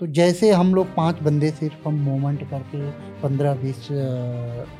[0.00, 2.78] तो जैसे हम लोग पाँच बंदे सिर्फ़ हम मूवमेंट करके
[3.22, 3.88] पंद्रह बीस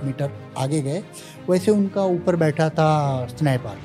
[0.04, 1.02] मीटर आगे गए,
[1.50, 3.76] वैसे उनका ऊपर बैठा था स्नैपर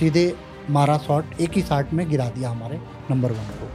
[0.00, 0.22] सीधे
[0.70, 2.78] मारा शॉट, एक ही शॉट में गिरा दिया हमारे
[3.10, 3.68] नंबर वन को,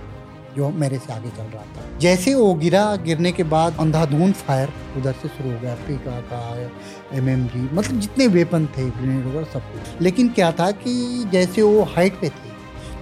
[0.56, 4.70] जो मेरे से आगे चल रहा था। जैसे वो गिरा, गिरने के बाद अंधाधुंध फायर
[4.98, 9.26] उधर से शुरू हो गया पीका का एम एम जी मतलब जितने वेपन थे ग्रेनेड
[9.26, 10.96] वगैरह सब कुछ। लेकिन क्या था कि
[11.32, 12.54] जैसे वो हाइट पे थे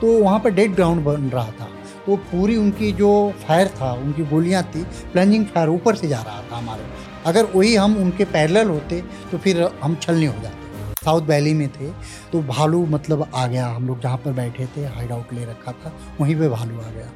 [0.02, 1.70] तो वहाँ पर डेड ग्राउंड बन रहा था।
[2.06, 3.12] तो पूरी उनकी जो
[3.44, 4.84] फायर था, उनकी गोलियाँ थी
[5.14, 6.84] प्लंजिंग फायर ऊपर से जा रहा था हमारे।
[7.26, 9.02] अगर वही हम उनके पैरेलल होते
[9.32, 10.62] तो फिर हम छलने हो जाते।
[11.04, 11.90] साउथ वैली में थे
[12.32, 15.72] तो भालू मतलब आ गया। हम लोग जहाँ पर बैठे थे हाइड आउट ले रखा
[15.72, 17.10] था, वहीं पे भालू आ गया।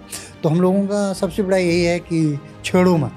[0.44, 3.12] तो हम लोगों का सबसे बड़ा यही है कि छेड़ो मत।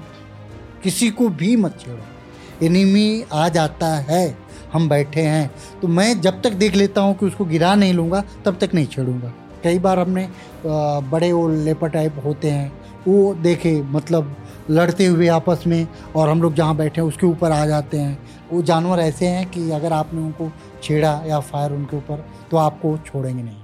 [0.83, 4.37] किसी को भी मत छेड़ो। एनिमी आ जाता है,
[4.73, 5.51] हम बैठे हैं।
[5.81, 8.87] तो मैं जब तक देख लेता हूँ कि उसको गिरा नहीं लूँगा, तब तक नहीं
[8.87, 9.33] छेड़ूँगा।
[9.63, 10.27] कई बार हमने
[10.65, 12.71] बड़े वो लेपर टाइप होते हैं,
[13.07, 14.35] वो देखे मतलब
[14.69, 18.17] लड़ते हुए आपस में और हम लोग जहाँ बैठे हैं, उसके ऊपर आ जाते हैं।
[18.51, 20.51] वो जानवर ऐसे हैं कि अगर आपने उनको
[20.83, 23.61] छेड़ा या फायर उनके ऊपर तो आपको छोड़ेंगे नहीं।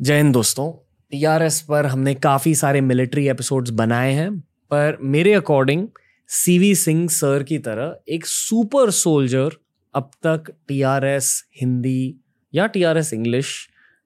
[0.00, 0.70] जय हिंद दोस्तों।
[1.12, 5.86] टीआरएस पर हमने काफ़ी सारे मिलिट्री एपिसोड्स बनाए हैं, पर मेरे अकॉर्डिंग
[6.30, 9.56] सीवी सिंह सर की तरह एक सुपर सोल्जर
[9.94, 12.14] अब तक टीआरएस हिंदी
[12.52, 13.56] या टीआरएस इंग्लिश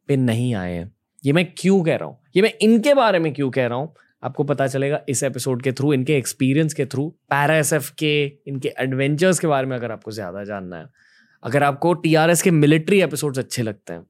[0.09, 0.91] पे नहीं आए हैं।
[1.25, 2.19] ये मैं क्यों कह रहा हूँ?
[2.37, 3.93] ये मैं इनके बारे में क्यों कह रहा हूँ?
[4.23, 8.25] आपको पता चलेगा, इस एपिसोड के थ्रू इनके एक्सपीरियंस के थ्रू पैरा एस एफ़ के,
[8.47, 10.87] इनके एडवेंचर्स के बारे में अगर आपको ज़्यादा जानना है।
[11.43, 14.07] अगर आपको टी आर एस के मिलिट्री एपिसोड्स अच्छे लगते हैं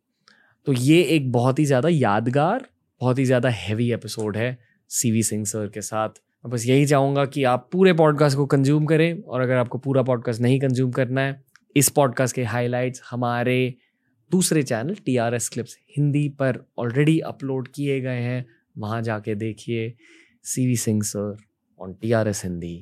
[0.67, 2.65] तो ये एक बहुत ही ज़्यादा यादगार,
[3.01, 4.57] बहुत ही ज़्यादा हैवी एपिसोड है
[4.91, 6.09] सी वी सिंह सर के साथ।
[6.45, 10.03] मैं बस यही चाहूँगा कि आप पूरे पॉडकास्ट को कंज्यूम करें, और अगर आपको पूरा
[10.03, 11.41] पॉडकास्ट नहीं कंज्यूम करना है,
[11.77, 13.75] इस पॉडकास्ट के हाइलाइट्स हमारे
[14.31, 18.45] दूसरे channel T R S clips, Hindi पर ऑलरेडी अपलोड किए गए हैं।
[18.79, 19.95] वहाँ जाके देखिए।
[20.45, 21.37] C V Singh sir
[21.81, 22.77] on T R S Hindi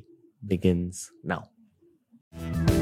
[0.44, 2.75] begins now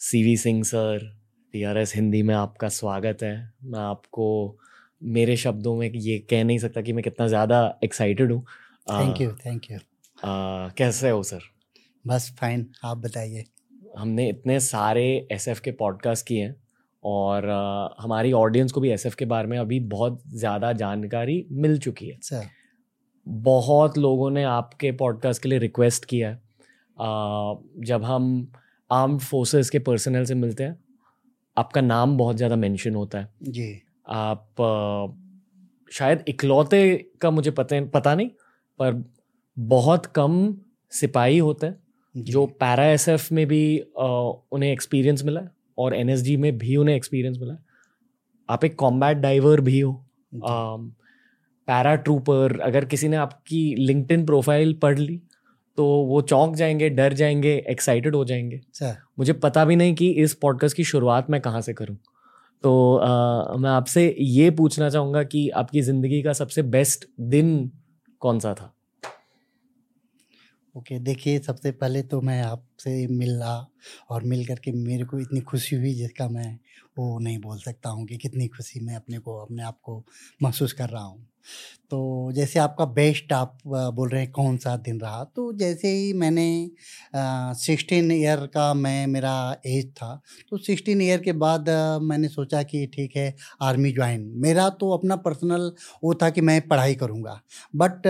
[0.00, 0.98] CV Singh sir
[1.54, 4.56] TRS Hindi में आपका स्वागत है। मैं आपको
[5.02, 8.40] मेरे शब्दों में ये कह नहीं सकता कि मैं कितना ज़्यादा एक्साइटेड हूँ।
[8.86, 9.78] थैंक यू थैंक यू
[10.78, 11.40] कैसे हो सर
[12.04, 13.44] बस फाइन आप बताइए।
[13.98, 16.54] हमने इतने सारे एसएफ के पॉडकास्ट किए हैं
[17.02, 21.78] और आ, हमारी ऑडियंस को भी एसएफ के बारे में अभी बहुत ज़्यादा जानकारी मिल
[21.78, 22.46] चुकी है। सर
[23.26, 26.40] बहुत लोगों ने आपके पॉडकास्ट के लिए रिक्वेस्ट किया है।
[27.84, 28.50] जब हम
[28.90, 30.78] आर्म्ड फोर्सेस के पर्सनल से मिलते हैं।
[31.56, 35.06] आपका नाम बहुत ज़्यादा मेंशन होता है। जी। आप आ,
[35.90, 36.80] शायद इकलौते
[37.20, 38.28] का मुझे पता पता नहीं
[38.80, 39.02] पर
[39.56, 40.54] बहुत कम
[40.92, 44.06] सिपाही होते हैं जो। पैरा एसएफ में भी आ,
[44.52, 47.66] उन्हें एक्सपीरियंस मिला है और एन में भी उन्हें एक्सपीरियंस मिला है।
[48.48, 49.92] आप एक कॉम्बैट डाइवर भी हो
[50.34, 55.20] पैरा ट्रूपर अगर किसी ने आपकी लिंक्डइन प्रोफ़ाइल पढ़ ली
[55.78, 60.10] तो वो चौंक जाएँगे डर जाएँगे एक्साइटेड हो जाएँगे। सर मुझे पता भी नहीं कि
[60.10, 61.96] इस पॉडकास्ट की शुरुआत मैं कहाँ से करूँ।
[62.64, 67.70] तो आ, मैं आपसे ये पूछना चाहूँगा कि आपकी ज़िंदगी का सबसे बेस्ट दिन
[68.20, 68.74] कौन सा था?
[70.76, 73.42] ओके okay, देखिए सबसे पहले तो मैं आपसे मिल
[74.10, 76.58] और मिल करके मेरे को इतनी खुशी हुई जिसका मैं
[76.98, 80.04] वो नहीं बोल सकता हूँ कि कितनी खुशी मैं अपने को अपने आप को
[80.42, 81.26] महसूस कर रहा हूँ।
[81.90, 85.22] तो जैसे आपका बेस्ट आप बोल रहे हैं कौन सा दिन रहा?
[85.26, 86.70] तो जैसे ही मैंने
[87.56, 92.62] सिक्सटीन ईयर का मैं मेरा एज था तो सिक्सटीन ईयर के बाद आ, मैंने सोचा
[92.62, 95.70] कि ठीक है आर्मी ज्वाइन। मेरा तो अपना पर्सनल
[96.04, 97.40] वो था कि मैं पढ़ाई करूँगा।
[97.76, 98.02] बट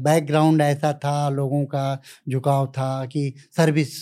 [0.00, 3.94] बैकग्राउंड ऐसा था लोगों का झुकाव था कि सर्विस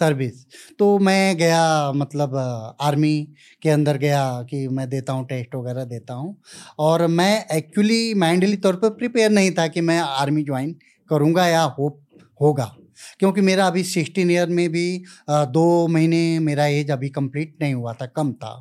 [0.00, 0.44] सर्विस
[0.78, 2.36] तो मैं गया मतलब
[2.80, 3.16] आर्मी
[3.62, 6.36] के अंदर गया कि मैं देता हूँ टेस्ट वगैरह देता हूँ।
[6.80, 10.74] और मैं एक्चुअली माइंडली तौर पर प्रिपेयर नहीं था कि मैं आर्मी ज्वाइन
[11.10, 11.88] करूँगा या हो
[12.40, 12.70] होगा।
[13.20, 17.92] क्योंकि मेरा अभी सिक्सटीन ईयर में भी दो महीने मेरा एज अभी कंप्लीट नहीं हुआ
[17.92, 18.52] था, कम था।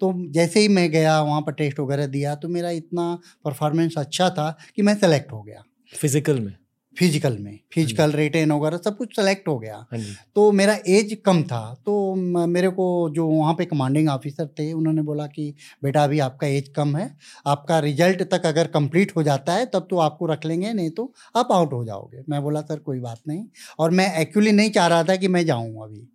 [0.00, 4.30] तो जैसे ही मैं गया, वहाँ पर टेस्ट वगैरह दिया तो मेरा इतना परफॉर्मेंस अच्छा
[4.30, 5.62] था कि मैं सेलेक्ट हो गया।
[5.92, 6.54] फ़िज़िकल में?
[6.96, 10.00] फ़िज़िकल में फ़िज़िकल हाँ रिटेन वगैरह सब कुछ सेलेक्ट हो गया। हाँ
[10.34, 12.14] तो मेरा एज कम था तो
[12.46, 15.52] मेरे को जो वहाँ पे कमांडिंग ऑफिसर थे उन्होंने बोला कि
[15.82, 17.10] बेटा अभी आपका एज कम है
[17.46, 21.12] आपका रिज़ल्ट तक अगर कंप्लीट हो जाता है तब तो आपको रख लेंगे नहीं तो
[21.36, 23.44] आप आउट हो जाओगे। मैं बोला सर कोई बात नहीं।
[23.78, 26.08] और मैं एक्चुअली नहीं चाह रहा था कि मैं जाऊँ अभी।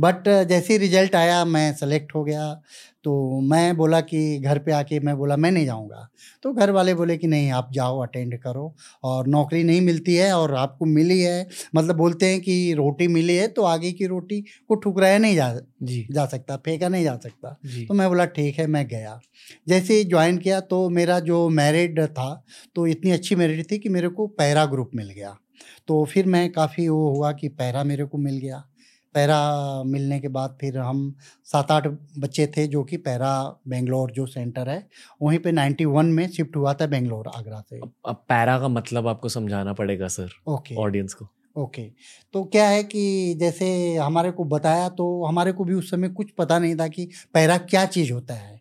[0.00, 2.44] बट जैसे रिज़ल्ट आया मैं सेलेक्ट हो गया।
[3.06, 6.08] तो मैं बोला कि घर पे आके मैं बोला मैं नहीं जाऊँगा।
[6.42, 8.74] तो घर वाले बोले कि नहीं आप जाओ अटेंड करो
[9.04, 13.36] और नौकरी नहीं मिलती है और आपको मिली है। मतलब बोलते हैं कि रोटी मिली
[13.36, 17.16] है तो आगे की रोटी को ठुकराया नहीं जा जी। जा सकता फेंका नहीं जा
[17.16, 17.56] सकता।
[17.88, 19.18] तो मैं बोला ठीक है मैं गया।
[19.68, 22.30] जैसे ही ज्वाइन किया तो मेरा जो मैरिड था
[22.74, 25.36] तो इतनी अच्छी मैरिड थी कि मेरे को पैरा ग्रुप मिल गया।
[25.88, 28.64] तो फिर मैं काफ़ी वो हुआ कि पैरा मेरे को मिल गया।
[29.16, 31.14] पैरा मिलने के बाद फिर हम
[31.44, 31.86] सात आठ
[32.18, 34.86] बच्चे थे जो कि पैरा बेंगलोर जो सेंटर है
[35.22, 39.06] वहीं पे 91 में शिफ्ट हुआ था बेंगलोर आगरा से। अब अब पैरा का मतलब
[39.06, 41.82] आपको समझाना पड़ेगा सर ओके। ऑडियंस को। ओके।
[42.32, 46.30] तो क्या है कि जैसे हमारे को बताया तो हमारे को भी उस समय कुछ
[46.30, 48.60] पता नहीं था कि पैरा क्या चीज़ होता है।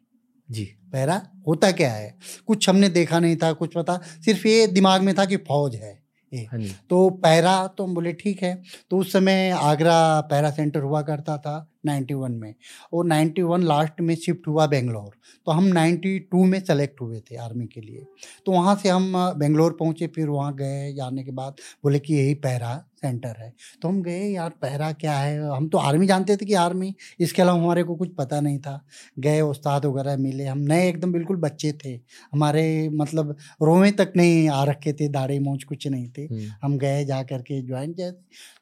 [0.51, 2.15] जी। पैरा होता क्या है?
[2.47, 6.04] कुछ हमने देखा नहीं था कुछ पता सिर्फ़ ये दिमाग में था कि फौज है।
[6.33, 8.53] ये हाँ तो पैरा तो हम बोले ठीक है
[8.89, 11.55] तो उस समय आगरा पैरा सेंटर हुआ करता था
[11.87, 12.53] 91 में।
[12.93, 15.09] और 91 लास्ट में शिफ्ट हुआ बेंगलोर
[15.47, 18.05] तो हम 92 में सेलेक्ट हुए थे आर्मी के लिए।
[18.45, 22.33] तो वहाँ से हम बेंगलोर पहुँचे फिर वहाँ गए जाने के बाद बोले कि यही
[22.45, 22.73] पैरा
[23.05, 25.39] सेंटर है। तो हम गए यार पैरा क्या है?
[25.47, 28.79] हम तो आर्मी जानते थे कि आर्मी इसके अलावा हमारे को कुछ पता नहीं था।
[29.19, 31.93] गए उस्ताद वगैरह मिले हम नए एकदम बिल्कुल बच्चे थे।
[32.33, 36.27] हमारे मतलब रोवे तक नहीं आ रखे थे दाढ़ी मूछ कुछ नहीं थे।
[36.63, 38.11] हम गए जा करके ज्वाइन किया।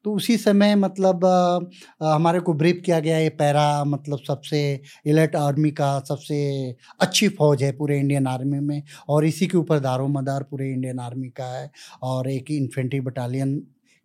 [0.06, 4.60] तो उसी समय मतलब अ, हमारे को ब्रीफ किया गया ये पैरा मतलब सबसे
[5.06, 6.40] इलेट आर्मी का सबसे
[7.02, 11.00] अच्छी फौज है पूरे इंडियन आर्मी में और इसी के ऊपर दारो मदार पूरे इंडियन
[11.00, 11.70] आर्मी का है
[12.04, 13.56] और एक इन्फेंट्री बटालियन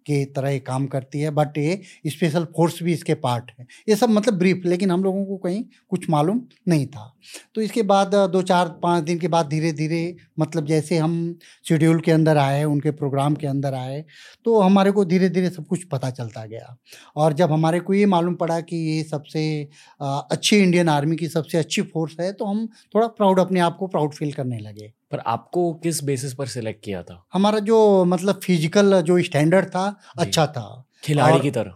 [0.08, 3.96] के तरह ये काम करती है बट ये स्पेशल फोर्स भी इसके पार्ट है। ये
[3.96, 7.14] सब मतलब ब्रीफ लेकिन हम लोगों को कहीं कुछ मालूम नहीं था।
[7.54, 12.00] तो इसके बाद दो चार, पाँच दिन के बाद धीरे धीरे मतलब जैसे हम शेड्यूल
[12.00, 14.04] के अंदर आए, उनके प्रोग्राम के अंदर आए
[14.46, 16.76] तो हमारे को धीरे धीरे सब कुछ पता चलता गया।
[17.16, 19.42] और जब हमारे को ये मालूम पड़ा कि ये सबसे
[20.00, 23.86] अच्छी इंडियन आर्मी की सबसे अच्छी फोर्स है तो हम थोड़ा प्राउड अपने आप को
[23.88, 27.24] प्राउड फील करने लगे। पर आपको किस बेसिस पर सिलेक्ट किया था?
[27.32, 31.74] हमारा जो मतलब फ़िज़िकल जो स्टैंडर्ड था अच्छा था। खिलाड़ी और- की तरह।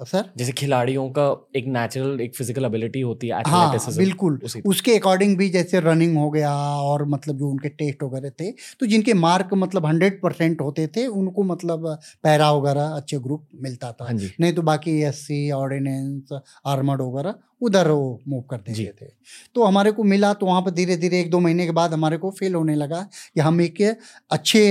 [0.00, 0.24] सर?
[0.36, 5.48] जैसे खिलाड़ियों का एक नेचुरल एक फ़िज़िकल एबिलिटी होती है हाँ बिल्कुल। उसके अकॉर्डिंग भी
[5.48, 8.50] जैसे रनिंग हो गया और मतलब जो उनके टेस्ट वगैरह थे
[8.80, 11.88] तो जिनके मार्क मतलब हंड्रेड परसेंट होते थे उनको मतलब
[12.22, 17.34] पैरा वगैरह अच्छे ग्रुप मिलता था। हाँ नहीं तो बाकी एस सी ऑर्डिनेंस आर्मर्ड वगैरह
[17.60, 19.10] उधर वो मूव कर दिए देते थे।
[19.54, 22.16] तो हमारे को मिला तो वहाँ पर धीरे धीरे एक दो महीने के बाद हमारे
[22.18, 23.02] को फेल होने लगा
[23.34, 23.82] कि हम एक
[24.30, 24.62] अच्छे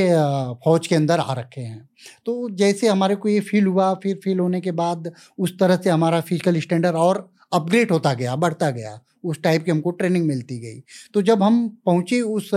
[0.65, 1.87] फौज के अंदर आ रखे हैं।
[2.25, 5.89] तो जैसे हमारे को ये फील हुआ फिर फील होने के बाद उस तरह से
[5.89, 10.57] हमारा फ़िज़िकल स्टैंडर्ड और अपग्रेड होता गया, बढ़ता गया, उस टाइप की हमको ट्रेनिंग मिलती
[10.59, 10.79] गई।
[11.13, 12.49] तो जब हम पहुँचे उस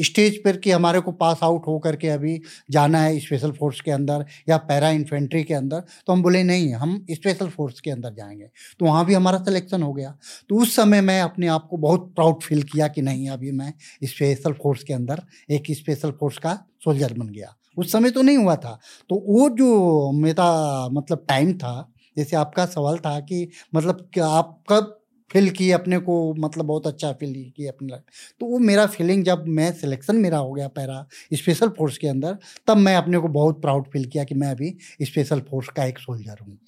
[0.00, 2.40] स्टेज पर कि हमारे को पास आउट हो करके अभी
[2.70, 6.72] जाना है स्पेशल फोर्स के अंदर या पैरा इन्फेंट्री के अंदर तो हम बोले, नहीं,
[6.74, 8.50] हम स्पेशल फोर्स के अंदर जाएँगे।
[8.80, 10.16] तो वहाँ भी हमारा सिलेक्शन हो गया।
[10.48, 13.72] तो उस समय मैं अपने आप को बहुत प्राउड फील किया कि नहीं, अभी मैं
[14.04, 18.36] स्पेशल फोर्स के अंदर एक स्पेशल फोर्स का सोल्जर बन गया। उस समय तो नहीं
[18.36, 18.78] हुआ था।
[19.10, 24.64] तो वो जो मेरा मतलब टाइम था जैसे आपका सवाल था कि मतलब कि आप
[24.70, 28.02] कब फील किए अपने को मतलब बहुत अच्छा फील किए अपने लाइफ
[28.40, 32.38] तो वो मेरा फीलिंग जब मैं सिलेक्शन मेरा हो गया पैरा स्पेशल फोर्स के अंदर
[32.66, 35.98] तब मैं अपने को बहुत प्राउड फील किया कि मैं अभी स्पेशल फोर्स का एक
[35.98, 36.58] सोल्जर हूँ।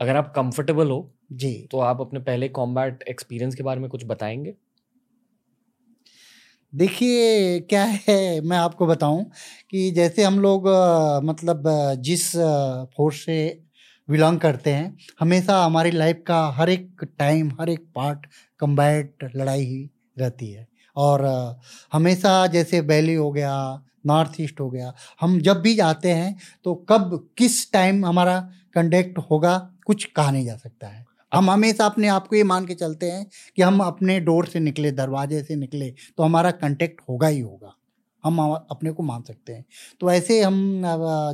[0.00, 4.04] अगर आप कंफर्टेबल हो जी। तो आप अपने पहले कॉम्बैट एक्सपीरियंस के बारे में कुछ
[4.06, 4.54] बताएँगे?
[6.74, 9.24] देखिए क्या है मैं आपको बताऊँ
[9.70, 10.68] कि जैसे हम लोग
[11.24, 11.64] मतलब
[12.00, 12.32] जिस
[12.96, 13.65] फोर्स से
[14.08, 18.26] बिलोंग करते हैं। हमेशा हमारी लाइफ का हर एक टाइम, हर एक पार्ट,
[18.60, 21.24] कम्बैट, लड़ाई ही रहती है। और
[21.92, 26.74] हमेशा जैसे वैली हो गया, नॉर्थ ईस्ट हो गया, हम जब भी जाते हैं तो
[26.88, 28.38] कब, किस टाइम हमारा
[28.74, 32.66] कंडक्ट होगा, कुछ कहा नहीं जा सकता है। हम हमेशा अपने आप को ये मान
[32.66, 37.00] के चलते हैं कि हम अपने डोर से निकले, दरवाजे से निकले तो हमारा कंटेक्ट
[37.08, 37.74] होगा ही होगा।
[38.24, 39.64] हम अपने को मान सकते हैं।
[40.00, 40.82] तो ऐसे हम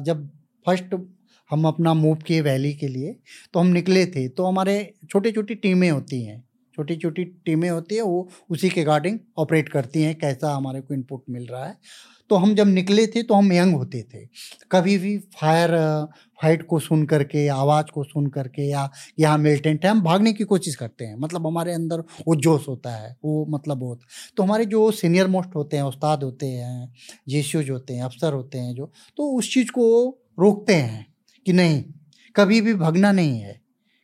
[0.07, 0.29] जब
[0.67, 0.95] फ़र्स्ट
[1.53, 3.17] हम अपना मूव किए वैली के लिए
[3.53, 6.43] तो हम निकले थे तो हमारे छोटी छोटी टीमें होती हैं।
[6.75, 10.95] छोटी छोटी टीमें होती हैं, वो उसी के अकॉर्डिंग ऑपरेट करती हैं, कैसा हमारे को
[10.95, 11.77] इनपुट मिल रहा है।
[12.31, 14.25] तो हम जब निकले थे तो हम यंग होते थे।
[14.73, 15.71] कभी भी फायर,
[16.43, 20.45] फाइट को सुन करके, आवाज़ को सुन करके, या यहाँ मिलिटेंट है, हम भागने की
[20.45, 24.07] कोशिश करते हैं। मतलब हमारे अंदर वो जोश होता है, वो मतलब वो होता
[24.37, 26.93] तो हमारे जो सीनियर मोस्ट होते हैं, उस्ताद होते हैं
[27.29, 31.12] जेसीओज होते हैं, अफसर होते हैं जो तो उस चीज़ को रोकते हैं।
[31.47, 31.85] कि नहीं,
[32.37, 33.61] कभी भी भगना नहीं है,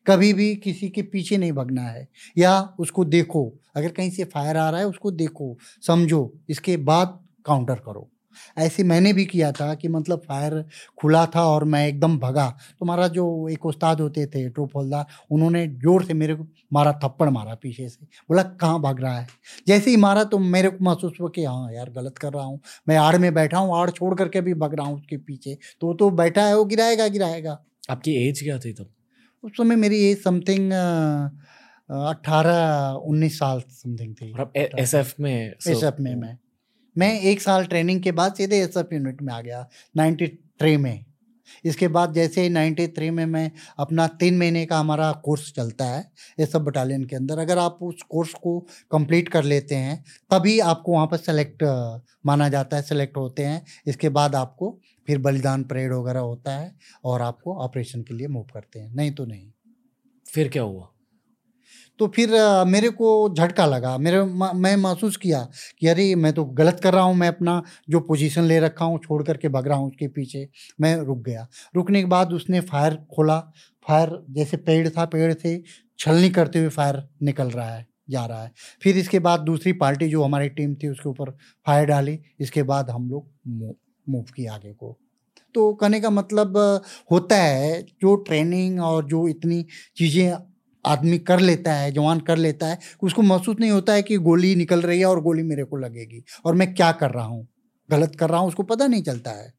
[0.06, 4.56] कभी भी किसी के पीछे नहीं भगना है। या उसको देखो, अगर कहीं से फायर
[4.56, 8.10] आ रहा है, उसको देखो, समझो, इसके बाद काउंटर करो।
[8.58, 10.64] ऐसे मैंने भी किया था कि मतलब फायर
[11.00, 15.06] खुला था और मैं एकदम भगा। तो हमारा जो एक उस्ताद होते थे ट्रूप होल्दार
[15.30, 19.26] उन्होंने ज़ोर से मेरे को मारा थप्पड़ मारा पीछे से। बोला कहाँ भाग रहा है?
[19.66, 22.60] जैसे ही मारा तो मेरे को महसूस हुआ कि हाँ यार गलत कर रहा हूँ।
[22.88, 25.94] मैं आड़ में बैठा हूँ आड़ छोड़ करके भी भग रहा हूँ उसके पीछे। तो
[25.94, 27.58] तो बैठा है वो गिराएगा गिराएगा।
[27.90, 28.90] आपकी एज क्या थी तब?
[29.44, 30.72] उस समय मेरी एज समथिंग
[31.90, 34.32] अट्ठारह उन्नीस साल समथिंग थी।
[34.78, 36.36] एस एफ़ में एस एफ़ में मैं।
[36.98, 40.76] मैं एक साल ट्रेनिंग के बाद सीधे एस एफ़ यूनिट में आ गया नाइन्टी थ्री
[40.76, 41.04] में।
[41.64, 45.84] इसके बाद जैसे ही नाइन्टी थ्री में मैं अपना तीन महीने का हमारा कोर्स चलता
[45.84, 46.00] है
[46.40, 48.58] ये सब बटालियन के अंदर। अगर आप उस कोर्स को
[48.90, 51.64] कंप्लीट कर लेते हैं, तभी आपको वहाँ पर सेलेक्ट
[52.26, 56.76] माना जाता है सेलेक्ट होते हैं। इसके बाद आपको फिर बलिदान परेड वगैरह होता है
[57.04, 59.50] और आपको ऑपरेशन के लिए मूव करते हैं। नहीं तो नहीं।
[60.26, 60.88] फिर क्या हुआ?
[62.00, 62.30] तो फिर
[62.66, 65.46] मेरे को झटका लगा। मेरे मैं महसूस किया
[65.80, 68.98] कि अरे, मैं तो गलत कर रहा हूँ, मैं अपना जो पोजीशन ले रखा हूँ,
[68.98, 70.48] छोड़ करके भग रहा हूँ उसके पीछे,
[70.80, 73.38] मैं रुक गया। रुकने के बाद उसने फायर खोला।
[73.86, 75.62] फायर जैसे पेड़ था, पेड़ से
[75.98, 78.52] छलनी करते हुए फायर निकल रहा है, जा रहा है।
[78.82, 81.30] फिर इसके बाद दूसरी पार्टी जो हमारी टीम थी, उसके ऊपर
[81.66, 83.76] फायर डाली। इसके बाद हम लोग
[84.06, 84.96] मूव किए आगे को।
[85.54, 86.56] तो कहने का मतलब
[87.10, 89.64] होता है, जो ट्रेनिंग और जो इतनी
[89.96, 90.32] चीज़ें
[90.88, 94.54] आदमी कर लेता है जवान कर लेता है उसको महसूस नहीं होता है कि गोली
[94.56, 97.46] निकल रही है और गोली मेरे को लगेगी। और मैं क्या कर रहा हूँ?
[97.90, 99.52] गलत कर रहा हूँ उसको पता नहीं चलता है।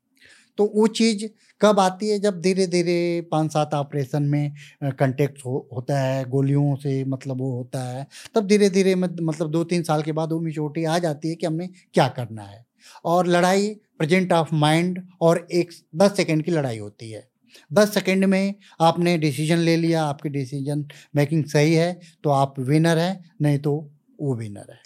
[0.57, 1.25] तो वो चीज़
[1.61, 2.19] कब आती है?
[2.19, 7.51] जब धीरे धीरे पाँच सात ऑपरेशन में कंटेक्ट हो, होता है गोलियों से मतलब वो
[7.57, 11.29] होता है। तब धीरे धीरे मतलब दो तीन साल के बाद वो मिचोटी आ जाती
[11.29, 12.65] है कि हमने क्या करना है।
[13.05, 13.69] और लड़ाई
[13.99, 17.27] प्रेजेंट ऑफ़ माइंड और एक दस सेकेंड की लड़ाई होती है।
[17.73, 20.85] दस सेकेंड में आपने डिसीज़न ले लिया आपकी डिसीज़न
[21.15, 24.79] मेकिंग सही है तो आप विनर हैं नहीं तो वो विनर है।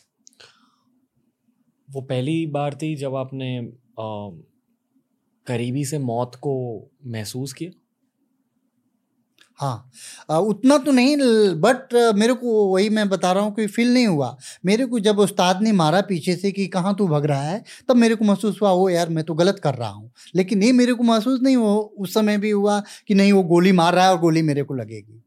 [1.90, 3.58] वो पहली बार थी जब आपने
[4.00, 4.30] आ,
[5.48, 6.54] करीबी से मौत को
[7.06, 7.72] महसूस किया?
[9.64, 11.18] हाँ। उतना तो नहीं
[11.62, 15.20] बट मेरे को वही मैं बता रहा हूँ कि फील नहीं हुआ। मेरे को जब
[15.20, 18.62] उस्ताद ने मारा पीछे से कि कहाँ तू भग रहा है, तब मेरे को महसूस
[18.62, 21.56] हुआ वो यार, मैं तो गलत कर रहा हूँ। लेकिन ये मेरे को महसूस नहीं
[21.56, 24.64] हो उस समय भी हुआ कि नहीं, वो गोली मार रहा है और गोली मेरे
[24.64, 25.24] को लगेगी।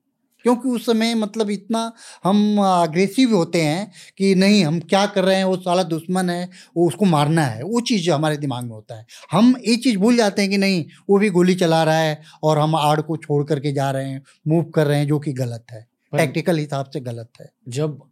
[0.46, 1.92] क्योंकि उस समय मतलब इतना
[2.24, 5.44] हम अग्रेसिव होते हैं कि नहीं हम क्या कर रहे हैं?
[5.44, 9.06] वो साला दुश्मन है वो उसको मारना है। वो चीज़ हमारे दिमाग में होता है।
[9.32, 12.58] हम ये चीज़ भूल जाते हैं कि नहीं वो भी गोली चला रहा है और
[12.58, 15.66] हम आड़ को छोड़ करके जा रहे हैं मूव कर रहे हैं जो कि गलत
[15.70, 15.86] है।
[16.16, 18.02] टेक्टिकल हिसाब से गलत है। जब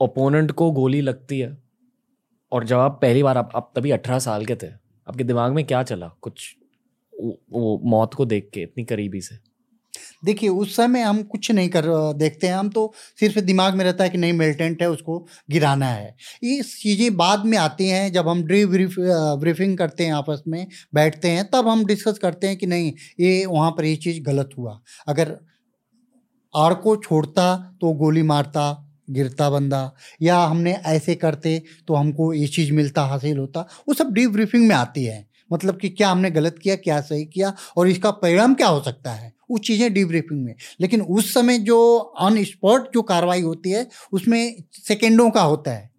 [0.00, 1.58] ओपोनेंट को गोली लगती है
[2.52, 4.66] और जब आप पहली बार आप, आप तभी अठारह साल के थे
[5.08, 6.10] आपके दिमाग में क्या चला?
[6.22, 6.56] कुछ
[7.20, 9.51] वो, वो मौत को देख के इतनी करीबी से।
[10.22, 11.84] देखिए, उस समय हम कुछ नहीं कर
[12.16, 15.18] देखते हैं। हम तो सिर्फ़ दिमाग में रहता है कि नहीं मिलिटेंट है, उसको
[15.50, 16.14] गिराना है।
[16.44, 20.66] ये चीज़ें बाद में आती हैं, जब हम ड्री ब्रीफ ब्रीफिंग करते हैं आपस में,
[20.94, 24.50] बैठते हैं, तब हम डिस्कस करते हैं कि नहीं, ये वहाँ पर ये चीज़ गलत
[24.58, 25.36] हुआ। अगर
[26.54, 28.64] आड़ को छोड़ता तो गोली मारता,
[29.10, 34.12] गिरता बंदा, या हमने ऐसे करते तो हमको ये चीज़ मिलता, हासिल होता, वो सब
[34.12, 37.88] डी ब्रीफिंग में आती है। मतलब कि क्या हमने गलत किया, क्या सही किया, और
[37.88, 39.32] इसका परिणाम क्या हो सकता है?
[39.50, 44.62] वो चीज़ें डीब्रीफिंग में। लेकिन उस समय जो ऑन स्पॉट जो कार्रवाई होती है, उसमें
[44.72, 45.92] सेकेंडों का होता है।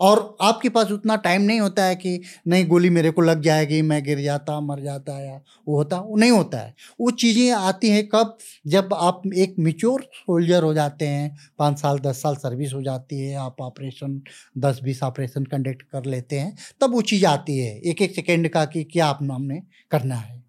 [0.00, 3.82] और आपके पास उतना टाइम नहीं होता है कि नहीं, गोली मेरे को लग जाएगी,
[3.82, 7.88] मैं गिर जाता, मर जाता या वो होता, वो नहीं होता है। वो चीज़ें आती
[7.88, 8.38] हैं कब?
[8.66, 13.20] जब आप एक मिच्योर सोल्जर हो जाते हैं, पाँच साल, दस साल सर्विस हो जाती
[13.20, 14.22] है, आप ऑपरेशन
[14.58, 18.48] दस बीस ऑपरेशन कंडक्ट कर लेते हैं, तब वो चीज़ आती है। एक एक सेकेंड
[18.48, 20.39] का कि क्या अपना हमने करना है।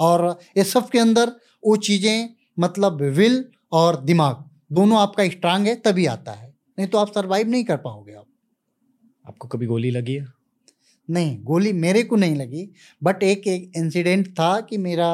[0.00, 5.74] और इस सब के अंदर वो चीज़ें मतलब विल और दिमाग दोनों आपका स्ट्रांग है
[5.76, 8.26] तभी आता है। नहीं तो आप सरवाइव नहीं कर पाओगे आप।
[9.28, 10.26] आपको कभी गोली लगी है?
[11.08, 12.68] नहीं गोली मेरे को नहीं लगी
[13.02, 15.10] बट एक एक इंसिडेंट था कि मेरा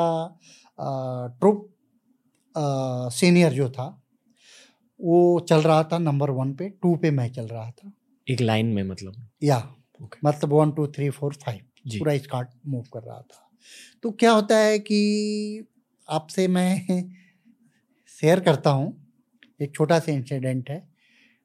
[0.78, 1.68] ट्रुप
[3.12, 3.86] सीनियर जो था
[5.00, 7.92] वो चल रहा था नंबर वन पे टू पे मैं चल रहा था।
[8.26, 9.28] एक लाइन में मतलब?
[9.42, 9.58] या
[10.02, 10.18] okay.
[10.24, 13.48] मतलब one two three four five पूरा स्कार्ट मूव कर रहा था।
[14.02, 15.66] तो क्या होता है कि
[16.08, 17.02] आपसे मैं
[18.20, 18.92] शेयर करता हूँ,
[19.60, 20.82] एक छोटा सा इंसिडेंट है,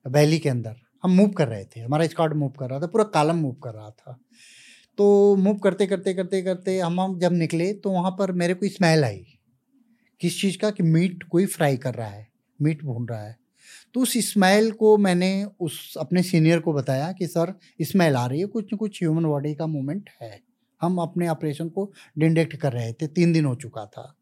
[0.06, 3.04] वैली के अंदर। हम मूव कर रहे थे, हमारा स्क्वाड मूव कर रहा था, पूरा
[3.04, 4.18] कालम मूव कर रहा था।
[4.98, 8.68] तो मूव करते करते करते करते हम हम जब निकले तो वहाँ पर मेरे को
[8.68, 9.26] स्मेल आई,
[10.22, 12.28] किस चीज़ का कि मीट कोई फ्राई कर रहा है
[12.60, 13.36] मीट भून रहा है।
[13.94, 18.40] तो उस स्मेल को मैंने उस, अपने सीनियर को बताया कि, सर स्मेल आ रही
[18.40, 20.40] है, कुछ न कुछ ह्यूमन बॉडी का मूवमेंट है।
[20.82, 24.16] हम अपने ऑपरेशन को डिंडेक्ट कर रहे थे, तीन दिन हो चुका था।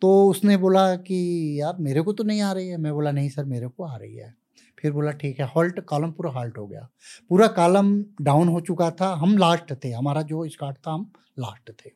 [0.00, 3.28] तो उसने बोला कि, यार, मेरे को तो नहीं आ रही है। मैं बोला, नहीं
[3.28, 4.34] सर, मेरे को आ रही है।
[4.78, 6.88] फिर बोला, ठीक है। हॉल्ट कॉलम पूरा हॉल्ट हो गया।
[7.28, 11.70] पूरा कॉलम डाउन हो चुका था। हम लास्ट थे। हमारा जो स्काट था, हम लास्ट
[11.70, 11.90] थे।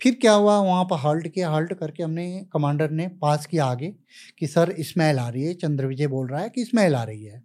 [0.00, 0.60] फिर क्या हुआ?
[0.60, 3.94] वहाँ पर हॉल्ट किया। हॉल्ट करके हमने कमांडर ने पास किया आगे
[4.38, 7.24] कि, सर स्मेल आ रही है। चंद्र विजय बोल रहा है कि स्मेल आ रही
[7.24, 7.44] है।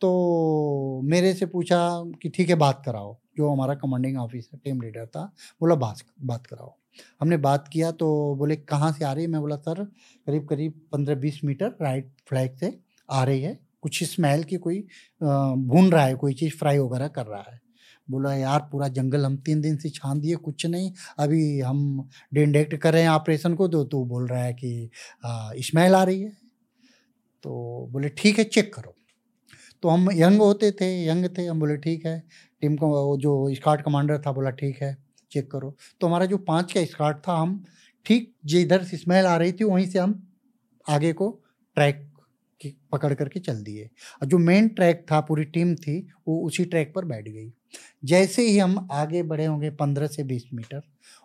[0.00, 5.06] तो मेरे से पूछा कि, ठीक है, बात कराओ। जो हमारा कमांडिंग ऑफिसर टीम लीडर
[5.06, 5.24] था,
[5.60, 6.74] बोला, बात बात कराओ।
[7.20, 9.30] हमने बात किया तो बोले, कहाँ से आ रही है?
[9.30, 9.84] मैं बोला, सर,
[10.26, 12.78] करीब करीब पंद्रह बीस मीटर राइट फ्लैग से
[13.08, 14.80] आ रही है। कुछ स्मेल की कोई
[15.22, 17.60] भून रहा है, कोई चीज़ फ्राई वगैरह कर रहा है।
[18.08, 22.74] बोला, यार, पूरा जंगल हम तीन दिन से छान दिए, कुछ नहीं। अभी हम डिटेक्ट
[22.74, 24.90] कर रहे हैं ऑपरेशन को तो तू बोल रहा है कि
[25.62, 26.32] स्मेल आ रही है।
[27.44, 28.94] तो बोले, ठीक है चेक करो।
[29.82, 32.22] तो हम यंग होते थे, यंग थे, हम बोले, ठीक है।
[32.62, 34.96] टीम को जो स्काट कमांडर था, बोला, ठीक है,
[35.32, 37.62] चेक करो। तो हमारा जो पाँच का स्काट था, हम
[38.06, 40.22] ठीक जिधर से स्मेल आ रही थी, वहीं से हम
[40.86, 41.30] आगे को
[41.76, 42.04] ट्रैक
[42.60, 43.88] की, पकड़ करके चल दिए।
[44.22, 45.98] और जो मेन ट्रैक था, पूरी टीम थी,
[46.28, 47.52] वो उसी ट्रैक पर बैठ गई।
[48.04, 50.82] जैसे ही हम आगे बढ़े होंगे पंद्रह से बीस मीटर,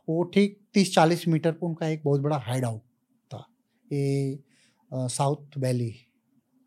[0.07, 2.81] वो ठीक तीस चालीस मीटर पर उनका एक बहुत बड़ा हाइड आउट
[3.31, 3.45] था,
[3.87, 4.39] ये
[4.91, 5.93] साउथ वैली।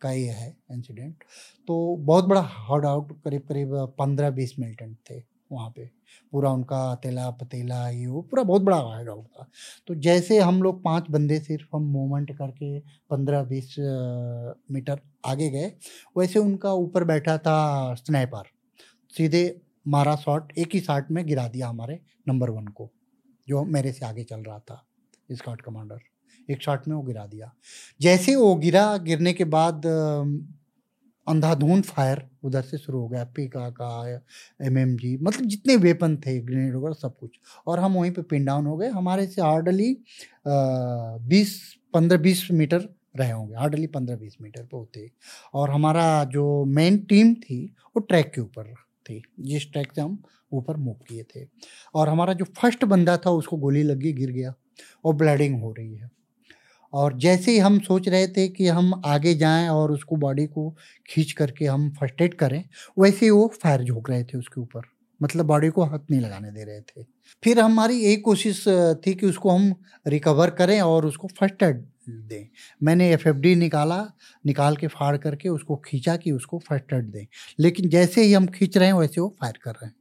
[0.03, 1.25] का ये है इंसिडेंट
[1.69, 5.23] तो बहुत बड़ा हाइड आउट करीब करीब पंद्रह बीस मिलिटेंट थे
[5.53, 5.85] वहाँ पे।
[6.33, 9.47] पूरा उनका तेला पतीला ये वो पूरा बहुत बड़ा हाइड आउट था।
[9.88, 12.79] तो जैसे हम लोग पाँच बंदे सिर्फ़ हम मूवमेंट करके
[13.11, 13.75] पंद्रह बीस
[14.73, 15.73] मीटर आगे गए,
[16.17, 18.50] वैसे उनका ऊपर बैठा था स्नैपर
[19.15, 19.45] सीधे
[19.88, 22.91] मारा शॉट एक ही शॉट में गिरा दिया हमारे नंबर वन को,
[23.49, 24.85] जो मेरे से आगे चल रहा था
[25.33, 25.99] स्कॉट कमांडर
[26.50, 27.53] एक शॉट में वो गिरा दिया।
[28.00, 29.87] जैसे वो गिरा, गिरने के बाद
[31.29, 33.91] अंधाधुंध फायर उधर से शुरू हो गया। पीका का
[34.62, 37.31] एम एम जी मतलब जितने वेपन थे ग्रेनेड वगैरह, सब कुछ।
[37.67, 39.97] और हम वहीं पे पिन डाउन हो गए। हमारे से हार्डली
[41.29, 41.61] बीस,
[41.95, 45.11] पंद्रह, बीस मीटर रहे होंगे। हार्डली पंद्रह, बीस मीटर पे होते।
[45.55, 48.75] और हमारा जो मेन टीम थी, वो ट्रैक के ऊपर
[49.09, 50.23] थी। जिस ट्रैक से हम
[50.53, 51.47] ऊपर मूव किए थे।
[51.95, 54.55] और हमारा जो फ़र्स्ट बंदा था, उसको गोली लगी गिर गया।
[55.05, 56.11] और ब्लडिंग हो रही है।
[56.97, 60.71] और जैसे ही हम सोच रहे थे कि हम आगे जाएँ और उसको बॉडी को
[61.11, 62.65] खींच करके हम फ़र्स्ट एड करें,
[62.99, 64.83] वैसे ही वो फायर झोंक रहे थे उसके ऊपर।
[65.21, 67.03] मतलब बॉडी को हाथ नहीं लगाने दे रहे थे।
[67.45, 68.65] फिर हमारी यही कोशिश
[69.07, 69.75] थी कि उसको हम
[70.06, 72.47] रिकवर करें और उसको फ़र्स्ट एड दें।
[72.82, 74.04] मैंने एफएफडी निकाला,
[74.47, 77.26] निकाल के फाड़ करके उसको खींचा कि उसको फ़र्स्ट एड दें।
[77.61, 79.95] लेकिन जैसे ही हम खींच रहे हैं, वैसे वो फायर कर रहे हैं।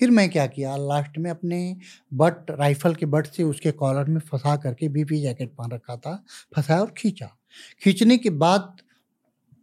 [0.00, 1.76] फिर मैं क्या किया, लास्ट में अपने
[2.14, 6.24] बट, राइफल के बट से उसके कॉलर में फंसा करके बीपी जैकेट पहन रखा था,
[6.56, 7.36] फंसाया और खींचा।
[7.84, 8.76] खींचने के बाद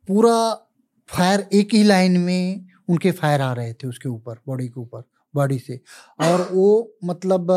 [0.08, 0.54] पूरा
[1.10, 5.04] फायर एक ही लाइन में उनके फायर आ रहे थे उसके ऊपर, बॉडी के ऊपर,
[5.36, 5.80] बॉडी से।
[6.22, 7.48] और वो मतलब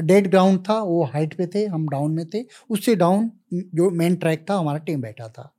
[0.00, 4.16] डेड ग्राउंड था, वो हाइट पे थे, हम डाउन में थे, उससे डाउन जो मेन
[4.16, 5.54] ट्रैक था, हमारा टीम बैठा था।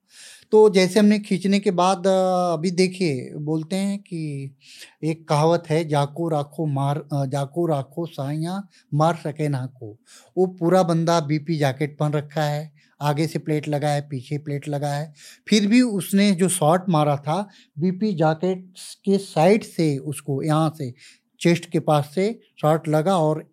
[0.52, 4.56] तो जैसे हमने खींचने के बाद अभी देखिए, बोलते हैं कि
[5.04, 8.62] एक कहावत है, जाको राखो मार जाको राखो साइया,
[8.94, 9.98] मार सके ना को।
[10.38, 14.68] वो पूरा बंदा बीपी जैकेट पहन रखा है, आगे से प्लेट लगा है, पीछे प्लेट
[14.68, 15.14] लगा है।
[15.48, 17.42] फिर भी उसने जो शॉट मारा था,
[17.80, 18.68] बीपी जैकेट
[19.06, 20.94] के साइड से उसको, यहाँ से,
[21.42, 22.32] चेस्ट के पास से
[22.62, 23.48] शॉट लगा और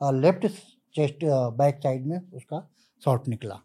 [0.00, 0.46] लेफ़्ट
[0.94, 2.68] चेस्ट बैक साइड में उसका
[3.02, 3.60] शॉट निकला।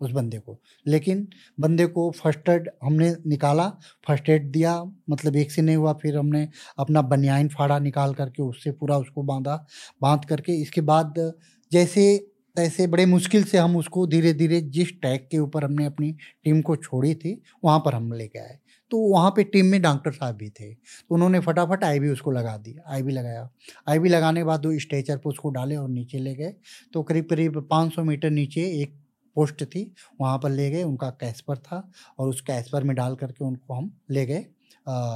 [0.00, 1.28] उस बंदे को। लेकिन
[1.60, 3.68] बंदे को फ़र्स्ट एड हमने निकाला
[4.06, 8.42] फ़र्स्ट एड दिया मतलब एक से नहीं हुआ, फिर हमने अपना बनियाइन फाड़ा निकाल करके,
[8.42, 9.66] उससे पूरा उसको बांधा,
[10.02, 11.32] बाँध करके, इसके बाद
[11.72, 16.12] जैसे, तैसे बड़े मुश्किल से हम उसको धीरे धीरे जिस टैग के ऊपर हमने अपनी
[16.44, 18.58] टीम को छोड़ी थी, वहाँ पर हम लेके आए।
[18.90, 22.30] तो वहाँ पे टीम में डॉक्टर साहब भी थे। तो उन्होंने फटाफट आई भी उसको
[22.30, 23.50] लगा दी आई भी लगाया।
[23.88, 26.54] आई भी लगाने के बाद वो स्ट्रेचर पर उसको डाले और नीचे ले गए।
[26.92, 28.94] तो करीब करीब 500 मीटर नीचे एक
[29.38, 31.82] पोस्ट थी, वहाँ पर ले गए, उनका कैस्पर था
[32.18, 34.44] और उस कैस्पर में डाल करके उनको हम ले गए।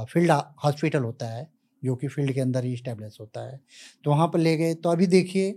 [0.09, 0.31] फ़ील्ड
[0.63, 1.47] हॉस्पिटल होता है,
[1.81, 3.59] जो कि फ़ील्ड के अंदर ही इस्टेब्लिश होता है।
[4.03, 5.51] तो वहाँ पर ले गए। तो अभी देखिए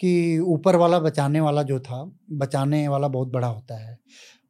[0.00, 3.98] कि ऊपर वाला बचाने वाला जो था, बचाने वाला बहुत बड़ा होता है,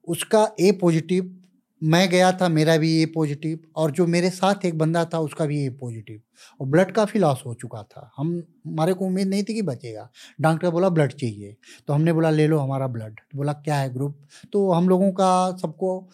[0.09, 1.39] उसका ए पॉजिटिव
[1.83, 5.45] मैं गया था, मेरा भी ए पॉजिटिव और जो मेरे साथ एक बंदा था, उसका
[5.47, 6.21] भी ए पॉजिटिव
[6.61, 10.09] और ब्लड काफ़ी लॉस हो चुका था। हम, हमारे को उम्मीद नहीं थी कि बचेगा।
[10.41, 11.57] डॉक्टर बोला ब्लड चाहिए।
[11.89, 14.17] तो हमने बोला, ले लो हमारा ब्लड तो बोला, क्या है ग्रुप
[14.53, 16.09] तो हम लोगों का सबको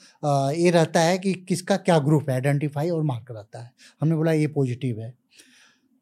[0.54, 4.32] ये रहता है कि किसका क्या ग्रुप है आइडेंटिफाई और मार्क रहता है। हमने बोला
[4.32, 5.14] ए पॉजिटिव है।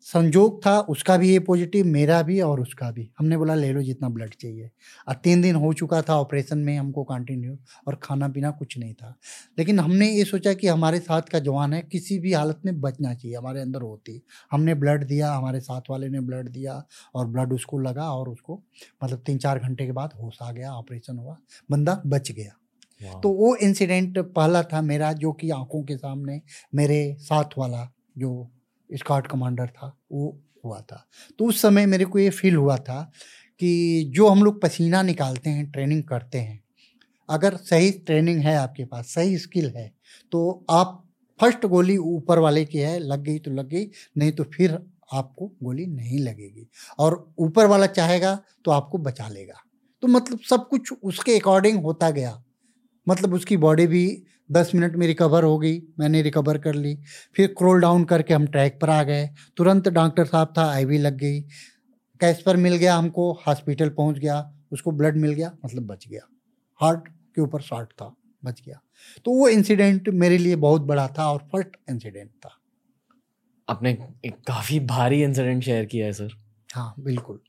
[0.07, 3.83] संजोग था उसका भी ये पॉजिटिव मेरा भी और उसका भी। हमने बोला ले लो
[3.83, 4.71] जितना ब्लड चाहिए।
[5.09, 8.95] और तीन दिन हो चुका था ऑपरेशन में हमको कंटिन्यू और खाना पीना कुछ नहीं
[8.95, 9.15] था।
[9.59, 13.15] लेकिन हमने ये सोचा कि हमारे साथ का जवान है किसी भी हालत में बचना
[13.15, 17.53] चाहिए हमारे अंदर होती। हमने ब्लड दिया हमारे साथ वाले ने ब्लड दिया और ब्लड
[17.53, 18.63] उसको लगा और उसको
[19.05, 21.37] मतलब तीन चार घंटे के बाद होश आ गया ऑपरेशन हुआ
[21.71, 22.53] बंदा बच गया।
[23.21, 26.43] तो वो इंसिडेंट पहला था मेरा जो कि आँखों के सामने
[26.75, 28.51] मेरे साथ वाला जो
[28.91, 31.07] स्कॉट कमांडर था, वो हुआ था।
[31.39, 33.03] तो उस समय मेरे को ये फील हुआ था
[33.61, 36.63] कि जो हम लोग पसीना निकालते हैं ट्रेनिंग करते हैं,
[37.29, 39.93] अगर सही ट्रेनिंग है आपके पास, सही स्किल है
[40.33, 41.03] तो आप
[41.41, 44.79] फ़र्स्ट गोली ऊपर वाले की है, लग गई तो लग गई, नहीं तो फिर
[45.13, 46.67] आपको गोली नहीं लगेगी।
[46.99, 49.61] और ऊपर वाला चाहेगा तो आपको बचा लेगा।
[50.03, 52.43] तो मतलब सब कुछ उसके अकॉर्डिंग होता गया।
[53.07, 54.07] मतलब उसकी बॉडी भी
[54.53, 56.99] दस मिनट में रिकवर हो गई मैंने रिकवर कर ली।
[57.37, 61.17] फिर क्रोल डाउन करके हम ट्रैक पर आ गए। तुरंत डॉक्टर साहब था आईवी लग
[61.17, 61.41] गई।
[62.21, 66.21] कैश पर मिल गया हमको हॉस्पिटल पहुँच गया। उसको ब्लड मिल गया मतलब बच गया।
[66.81, 68.81] हार्ट के ऊपर शॉर्ट था बच गया।
[69.25, 72.51] तो वो इंसिडेंट मेरे लिए बहुत बड़ा था और फ़र्स्ट इंसिडेंट था।
[73.69, 73.91] आपने
[74.25, 76.31] एक काफ़ी भारी इंसिडेंट शेयर किया है सर
[76.75, 77.41] हाँ बिल्कुल।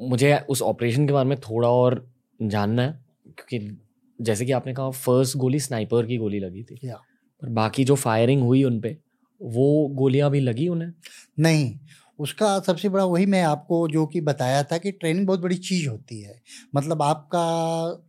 [0.00, 3.80] मुझे उस ऑपरेशन के बारे में थोड़ा और जानना है क्योंकि
[4.20, 6.96] जैसे कि आपने कहा फ़र्स्ट गोली स्नाइपर की गोली लगी थी। या
[7.42, 8.96] पर बाकी जो फायरिंग हुई उन पे
[9.42, 10.92] वो गोलियाँ भी लगी उन्हें?
[11.38, 11.78] नहीं
[12.20, 15.88] उसका सबसे बड़ा वही मैं आपको जो कि बताया था कि ट्रेनिंग बहुत बड़ी चीज़
[15.88, 16.40] होती है।
[16.74, 17.42] मतलब आपका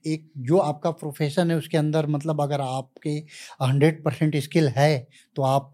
[0.07, 3.09] एक जो आपका प्रोफेशन है उसके अंदर मतलब अगर आपके
[3.61, 5.71] हंड्रेड परसेंट स्किल है तो आप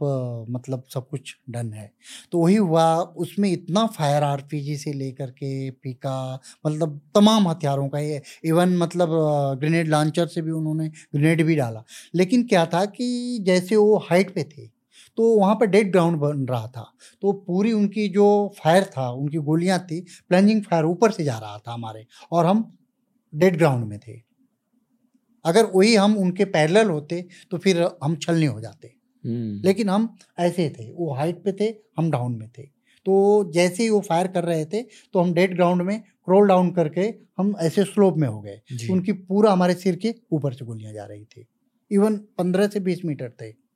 [0.49, 1.91] मतलब सब कुछ डन है।
[2.31, 7.99] तो वही हुआ, उसमें इतना फायर आरपीजी से लेकर के पीका मतलब तमाम हथियारों का
[7.99, 9.09] ये, इवन मतलब
[9.59, 11.83] ग्रेनेड लॉन्चर से भी उन्होंने ग्रेनेड भी डाला।
[12.15, 14.76] लेकिन क्या था कि जैसे वो हाइट पे थे
[15.17, 16.85] तो वहाँ पर डेड ग्राउंड बन रहा था।
[17.21, 19.99] तो पूरी उनकी जो फायर था उनकी गोलियाँ थी
[20.29, 22.77] प्लंजिंग फायर ऊपर से जा रहा था हमारे और हम
[23.33, 24.21] डेड ग्राउंड में थे।
[25.45, 30.15] अगर वही हम उनके पैरेलल होते तो फिर हम छलने हो जाते। हम्म। लेकिन हम
[30.39, 32.63] ऐसे थे वो हाइट पे थे हम डाउन में थे।
[33.05, 36.71] तो जैसे ही वो फायर कर रहे थे तो हम डेड ग्राउंड में क्रोल डाउन
[36.71, 37.01] करके
[37.37, 38.59] हम ऐसे स्लोप में हो गए।
[38.91, 41.45] उनकी पूरा हमारे सिर के ऊपर से गोलियाँ जा रही थी।
[41.91, 43.66] इवन पंद्रह से बीस मीटर थे।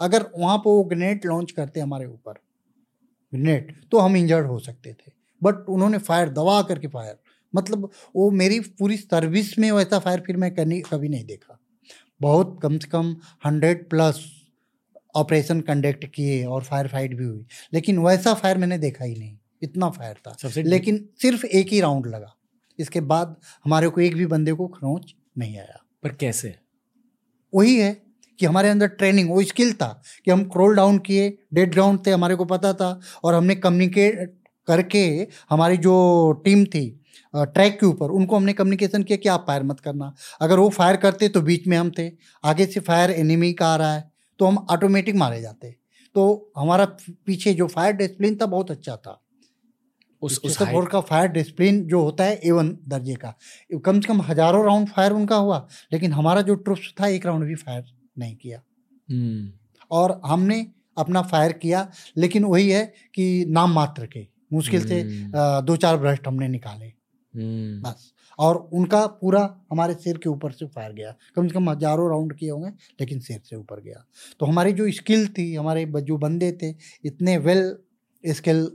[0.00, 2.32] अगर वहाँ पर वो ग्रेनेड लॉन्च करते हमारे ऊपर
[3.34, 7.18] ग्रेनेड तो हम इंजर्ड हो सकते थे। बट उन्होंने फायर दबा करके फायर
[7.54, 11.58] मतलब वो मेरी पूरी सर्विस में वैसा फायर फिर मैं करनी कभी नहीं देखा।
[12.20, 13.16] बहुत कम से कम
[13.46, 14.24] हंड्रेड प्लस
[15.14, 19.38] ऑपरेशन कंडक्ट किए और फायर फाइट भी हुई। लेकिन वैसा फायर मैंने देखा ही नहीं
[19.62, 22.34] इतना फायर था। सबसे लेकिन सिर्फ़ एक ही राउंड लगा।
[22.78, 26.54] इसके बाद हमारे को एक भी बंदे को खरोच नहीं आया। पर कैसे?
[27.54, 28.05] वही है
[28.38, 29.88] कि हमारे अंदर ट्रेनिंग वो स्किल था
[30.24, 34.34] कि हम क्रोल डाउन किए डेड ग्राउंड थे हमारे को पता था और हमने कम्युनिकेट
[34.68, 35.06] करके
[35.50, 35.96] हमारी जो
[36.44, 36.88] टीम थी
[37.34, 40.96] ट्रैक के ऊपर उनको हमने कम्युनिकेशन किया कि आप फायर मत करना। अगर वो फायर
[40.96, 42.10] करते तो बीच में हम थे।
[42.44, 45.74] आगे से फायर एनिमी का आ रहा है तो हम ऑटोमेटिक मारे जाते।
[46.14, 46.84] तो हमारा
[47.26, 49.20] पीछे जो फायर डिसिप्लिन था बहुत अच्छा था।
[50.22, 50.56] उस उस
[50.88, 53.34] का फायर डिसिप्लिन जो होता है एवन दर्जे का।
[53.76, 57.44] कम से कम हज़ारों राउंड फायर उनका हुआ लेकिन हमारा जो ट्रुप्स था एक राउंड
[57.44, 57.84] भी फायर
[58.18, 58.62] नहीं किया।
[59.08, 59.52] हम्म।
[59.90, 60.66] और हमने
[60.98, 65.96] अपना फायर किया लेकिन वही है कि नाम मात्र के मुश्किल से हम्म। दो चार
[65.96, 71.14] भ्रष्ट हमने निकाले। हम्म। बस। और उनका पूरा हमारे सिर के ऊपर से फायर गया।
[71.36, 72.68] कम से कम हज़ारों राउंड किए होंगे
[73.00, 74.04] लेकिन सिर से ऊपर गया।
[74.40, 76.74] तो हमारी जो स्किल थी हमारे जो बंदे थे
[77.04, 77.76] इतने वेल
[78.24, 78.66] स्किल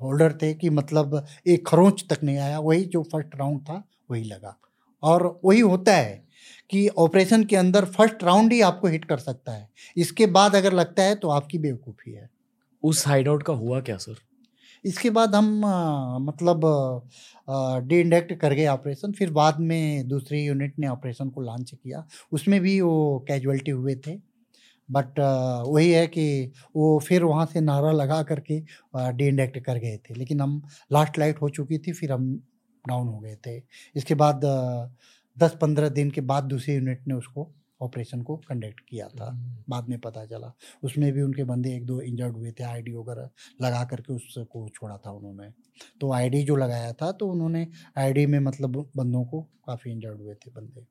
[0.00, 4.24] होल्डर थे कि मतलब एक खरोंच तक नहीं आया। वही जो फ़र्स्ट राउंड था वही
[4.24, 4.56] लगा।
[5.02, 6.24] और वही होता है
[6.70, 10.72] कि ऑपरेशन के अंदर फ़र्स्ट राउंड ही आपको हिट कर सकता है। इसके बाद अगर
[10.72, 12.28] लगता है तो आपकी बेवकूफ़ी है।
[12.82, 14.16] उस हाइड आउट का हुआ क्या सर
[14.84, 16.60] इसके बाद हम आ, मतलब
[17.88, 22.06] डी इंडेक्ट कर गए ऑपरेशन फिर बाद में दूसरी यूनिट ने ऑपरेशन को लॉन्च किया।
[22.32, 24.16] उसमें भी वो कैजुअलिटी हुए थे।
[24.88, 25.18] बट
[25.68, 28.58] वही है कि वो फिर वहाँ से नारा लगा करके
[29.12, 32.34] डी इंडेक्ट कर गए थे। लेकिन हम लास्ट लाइट हो चुकी थी फिर हम
[32.84, 33.56] डाउन हो गए थे।
[33.96, 34.40] इसके बाद
[35.42, 39.56] दस पंद्रह दिन के बाद दूसरी यूनिट ने उसको ऑपरेशन को कंडक्ट किया था। हम्म।
[39.68, 43.30] बाद में पता चला। उसमें भी उनके बंदे एक दो इंजर्ड हुए थे आईडी वगैरह
[43.62, 45.50] लगा करके उसको छोड़ा था उन्होंने।
[46.00, 50.34] तो आईडी जो लगाया था तो उन्होंने आईडी में मतलब बंदों को काफ़ी इंजर्ड हुए
[50.34, 50.86] थे बंदे।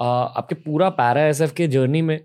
[0.00, 2.24] आ, आपके पूरा पैरा एसएफ के जर्नी में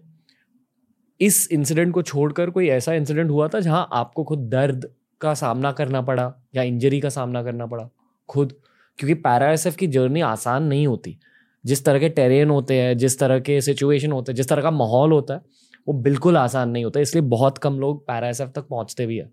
[1.21, 5.71] इस इंसिडेंट को छोड़कर कोई ऐसा इंसिडेंट हुआ था जहाँ आपको खुद दर्द का सामना
[5.71, 7.89] करना पड़ा या इंजरी का सामना करना पड़ा?
[8.29, 8.53] खुद?
[8.97, 11.19] क्योंकि पैरा एसएफ की जर्नी आसान नहीं होती।
[11.65, 14.71] जिस तरह के टेरेन होते हैं जिस तरह के सिचुएशन होते हैं जिस तरह का
[14.71, 15.41] माहौल होता है
[15.87, 19.29] वो बिल्कुल आसान नहीं होता इसलिए बहुत कम लोग पैरा एस तक पहुँचते भी है।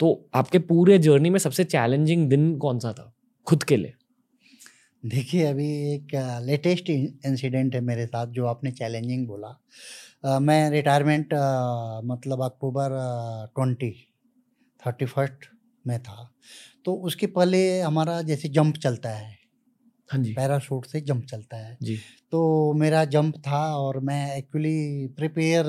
[0.00, 3.12] तो आपके पूरे जर्नी में सबसे चैलेंजिंग दिन कौन सा था?
[3.46, 3.92] खुद के लिए।
[5.02, 6.14] देखिए अभी एक
[6.46, 9.48] लेटेस्ट इंसिडेंट है मेरे साथ जो आपने चैलेंजिंग बोला।
[10.26, 11.34] आ, मैं रिटायरमेंट
[12.04, 12.90] मतलब अक्टूबर
[13.56, 13.90] ट्वेंटी
[14.82, 15.46] थर्टी फ़र्स्ट
[15.86, 16.30] में था।
[16.84, 19.41] तो उसके पहले हमारा जैसे जंप चलता है
[20.10, 21.96] हाँ जी। पैराशूट से जंप चलता है। जी।
[22.32, 25.66] तो मेरा जंप था और मैं एक्चुअली प्रिपेयर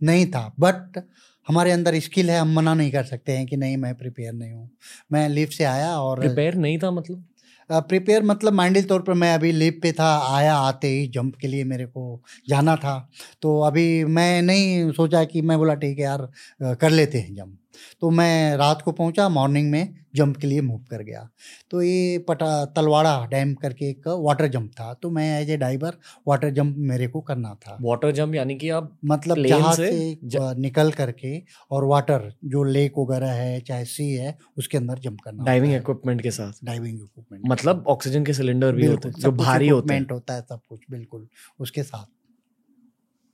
[0.00, 1.02] नहीं था। बट
[1.46, 4.52] हमारे अंदर स्किल है हम मना नहीं कर सकते हैं कि नहीं मैं प्रिपेयर नहीं
[4.52, 4.70] हूँ।
[5.12, 7.24] मैं लिफ्ट से आया और प्रिपेयर नहीं था मतलब?
[7.70, 11.48] प्रिपेयर मतलब माइंडली तौर पर मैं अभी लिप पे था आया आते ही जंप के
[11.48, 12.96] लिए मेरे को जाना था।
[13.42, 16.28] तो अभी मैं नहीं सोचा कि मैं बोला ठीक है यार
[16.74, 17.58] कर लेते हैं जंप।
[18.00, 21.28] तो मैं रात को पहुँचा मॉर्निंग में जंप के लिए मूव कर गया।
[21.70, 25.96] तो ये पटा तलवाड़ा डैम करके एक वाटर जंप था। तो मैं as a diver
[26.28, 30.18] water jump मेरे को करना था। वाटर जंप यानी कि आप मतलब जहाज़ से, से
[30.24, 30.54] ज...
[30.58, 35.44] निकल करके और वाटर जो लेक वगैरह है चाहे सी है उसके अंदर जंप करना
[35.44, 36.52] डाइविंग इक्विपमेंट के साथ?
[36.64, 40.42] डाइविंग इक्विपमेंट मतलब ऑक्सीजन के सिलेंडर भी होते हैं जो भारी होते हैं। होता है
[40.42, 41.28] सब कुछ बिल्कुल
[41.60, 42.06] उसके साथ।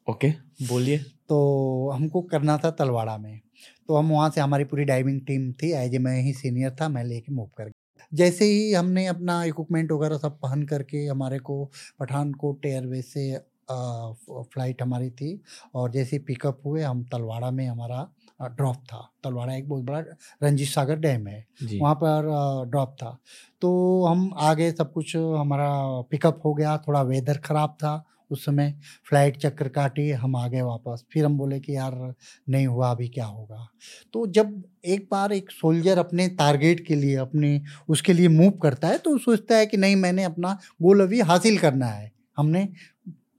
[0.06, 0.28] ओके
[0.62, 3.40] बोलिए। तो हमको करना था तलवाड़ा में।
[3.90, 6.88] तो हम वहाँ से हमारी पूरी डाइविंग टीम थी। एज ए मैं ही सीनियर था
[6.88, 11.38] मैं लेके मूव कर गया जैसे ही हमने अपना इक्विपमेंट वगैरह सब पहन करके हमारे
[11.40, 11.64] को
[12.00, 13.32] पठानकोट एयरवेज से
[13.70, 15.30] फ़्लाइट हमारी थी
[15.74, 18.06] और जैसे पिकअप हुए हम तलवाड़ा में हमारा
[18.50, 19.98] ड्रॉप था। तलवाड़ा एक बहुत बड़ा
[20.42, 22.30] रंजीत सागर डैम है वहाँ पर
[22.70, 23.16] ड्रॉप था।
[23.62, 25.70] तो हम आगे सब कुछ हमारा
[26.10, 27.96] पिकअप हो गया थोड़ा वेदर ख़राब था
[28.30, 28.74] उस समय
[29.08, 32.14] फ़्लाइट चक्कर काटी, हम आ गए वापस। फिर हम बोले कि, यार,
[32.48, 33.68] नहीं हुआ, अभी क्या होगा?
[34.12, 38.88] तो जब एक बार एक सोल्जर अपने टारगेट के लिए, अपने, उसके लिए मूव करता
[38.88, 42.68] है तो सोचता है कि, नहीं, मैंने अपना गोल अभी हासिल करना है। हमने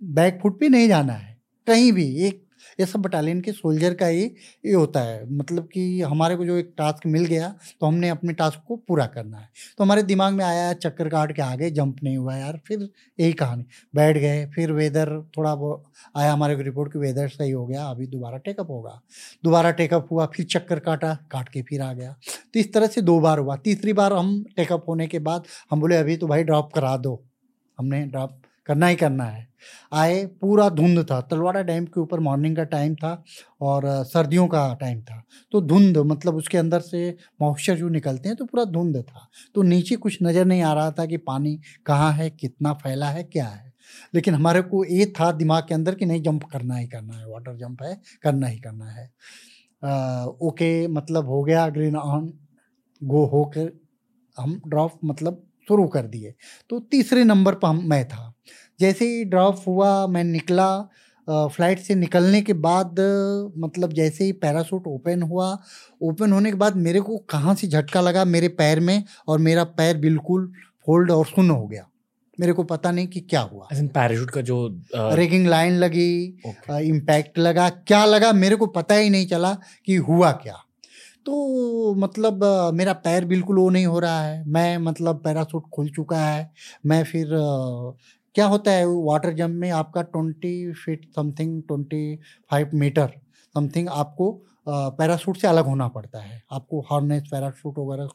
[0.03, 2.43] बैक फुट पे नहीं जाना है। कहीं भी, एक
[2.81, 6.55] ये सब बटालियन के सोल्जर का ही ये होता है। मतलब कि हमारे को जो
[6.57, 10.33] एक टास्क मिल गया तो हमने अपने टास्क को पूरा करना है। तो हमारे दिमाग
[10.33, 12.87] में आया, चक्कर काट के आगे जंप नहीं हुआ यार, फिर
[13.19, 13.65] यही कहानी।
[13.95, 15.51] बैठ गए, फिर वेदर थोड़ा
[16.15, 18.99] आया हमारे को रिपोर्ट कि वेदर सही हो गया, अभी दोबारा टेकअप होगा।
[19.43, 22.11] दोबारा टेकअप हुआ, फिर चक्कर काटा, काट के फिर आ गया।
[22.53, 25.81] तो इस तरह से दो बार हुआ। तीसरी बार हम टेकअप होने के बाद, हम
[25.81, 27.21] बोले, अभी तो भाई ड्रॉप करा दो।
[27.77, 29.47] हमने ड्रॉप करना ही करना है।
[29.93, 33.23] आए पूरा धुंध था। तलवाड़ा डैम के ऊपर मॉर्निंग का टाइम था
[33.61, 35.21] और सर्दियों का टाइम था।
[35.53, 37.09] तो धुंध मतलब उसके अंदर से
[37.41, 40.91] मॉइस्चर जो निकलते हैं तो पूरा धुंध था। तो नीचे कुछ नज़र नहीं आ रहा
[40.91, 43.71] था कि पानी कहाँ है कितना फैला है क्या है।
[44.13, 47.27] लेकिन हमारे को ये था दिमाग के अंदर कि नहीं जंप करना ही करना है
[47.27, 49.09] वाटर जंप है करना ही करना है।
[49.83, 52.31] आ, ओके मतलब हो गया ग्रीन ऑन
[53.01, 53.71] गो होकर
[54.37, 56.33] हम ड्रॉप मतलब शुरू कर दिए।
[56.69, 58.30] तो तीसरे नंबर पर हम मैं था।
[58.81, 60.67] जैसे ही ड्रॉप हुआ मैं निकला
[61.27, 62.99] फ़्लाइट से निकलने के बाद
[63.57, 65.51] मतलब जैसे ही पैरासूट ओपन हुआ
[66.01, 69.63] ओपन होने के बाद मेरे को कहाँ से झटका लगा मेरे पैर में और मेरा
[69.77, 70.51] पैर बिल्कुल
[70.87, 71.87] फोल्ड और सुन्न हो गया।
[72.37, 74.57] मेरे को पता नहीं कि क्या हुआ। पैराशूट का जो
[74.95, 76.13] रेगिंग लाइन लगी
[76.69, 79.53] इम्पैक्ट लगा क्या लगा मेरे को पता ही नहीं चला
[79.85, 80.55] कि हुआ क्या।
[81.25, 82.43] तो मतलब
[82.75, 86.49] मेरा पैर बिल्कुल वो नहीं हो रहा है। मैं मतलब पैरासूट खुल चुका है।
[86.85, 87.27] मैं फिर
[88.35, 92.15] क्या होता है वाटर जंप में आपका twenty feet something twenty
[92.51, 93.09] five meter
[93.55, 94.31] something आपको
[94.67, 98.05] पैरासूट से अलग होना पड़ता है। आपको हार्नेस पैरासूट वगैरह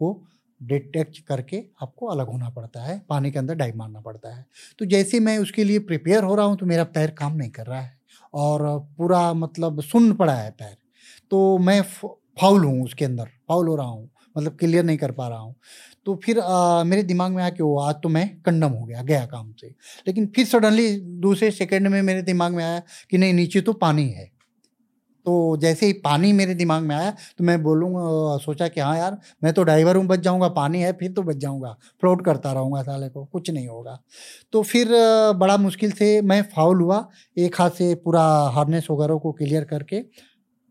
[0.00, 0.12] को
[0.60, 4.44] डिटेक्ट करके आपको अलग होना पड़ता है। पानी के अंदर डाइव मारना पड़ता है।
[4.78, 7.66] तो जैसे मैं उसके लिए प्रिपेयर हो रहा हूँ तो मेरा पैर काम नहीं कर
[7.66, 7.96] रहा है
[8.34, 10.76] और पूरा मतलब सुन पड़ा है पैर।
[11.30, 15.28] तो मैं फाउल हूँ उसके अंदर फाउल हो रहा हूँ मतलब क्लियर नहीं कर पा
[15.28, 15.54] रहा हूँ।
[16.06, 19.02] तो फिर आ, मेरे दिमाग में आया कि वो आज तो मैं कंडम हो गया
[19.02, 19.74] गया काम से।
[20.06, 24.08] लेकिन फिर सडनली दूसरे सेकंड में मेरे दिमाग में आया कि नहीं नीचे तो पानी
[24.08, 24.32] है।
[25.26, 29.16] तो जैसे ही पानी मेरे दिमाग में आया तो मैं बोलूँगा सोचा कि हाँ यार
[29.44, 32.82] मैं तो ड्राइवर हूँ बच जाऊँगा पानी है फिर तो बच जाऊँगा फ्लोट करता रहूँगा
[32.82, 33.98] साले को कुछ नहीं होगा।
[34.52, 34.88] तो फिर
[35.36, 38.22] बड़ा मुश्किल से मैं फाउल हुआ एक हाथ से पूरा
[38.54, 40.00] हार्नेस वगैरह को क्लियर करके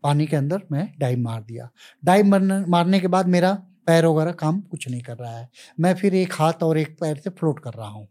[0.04, 1.68] पानी के अंदर मैं डाइव मार दिया।
[2.02, 2.26] डाइव
[2.68, 5.48] मारने के बाद मेरा पैर वगैरह काम कुछ नहीं कर रहा है।
[5.80, 8.08] मैं फिर एक हाथ और एक पैर से फ्लोट कर रहा हूँ।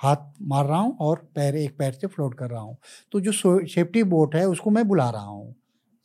[0.00, 2.76] हाथ मार रहा हूँ और पैर, एक पैर से फ्लोट कर रहा हूँ।
[3.12, 3.32] तो जो
[3.68, 5.54] सेफ्टी बोट है, उसको मैं बुला रहा हूँ।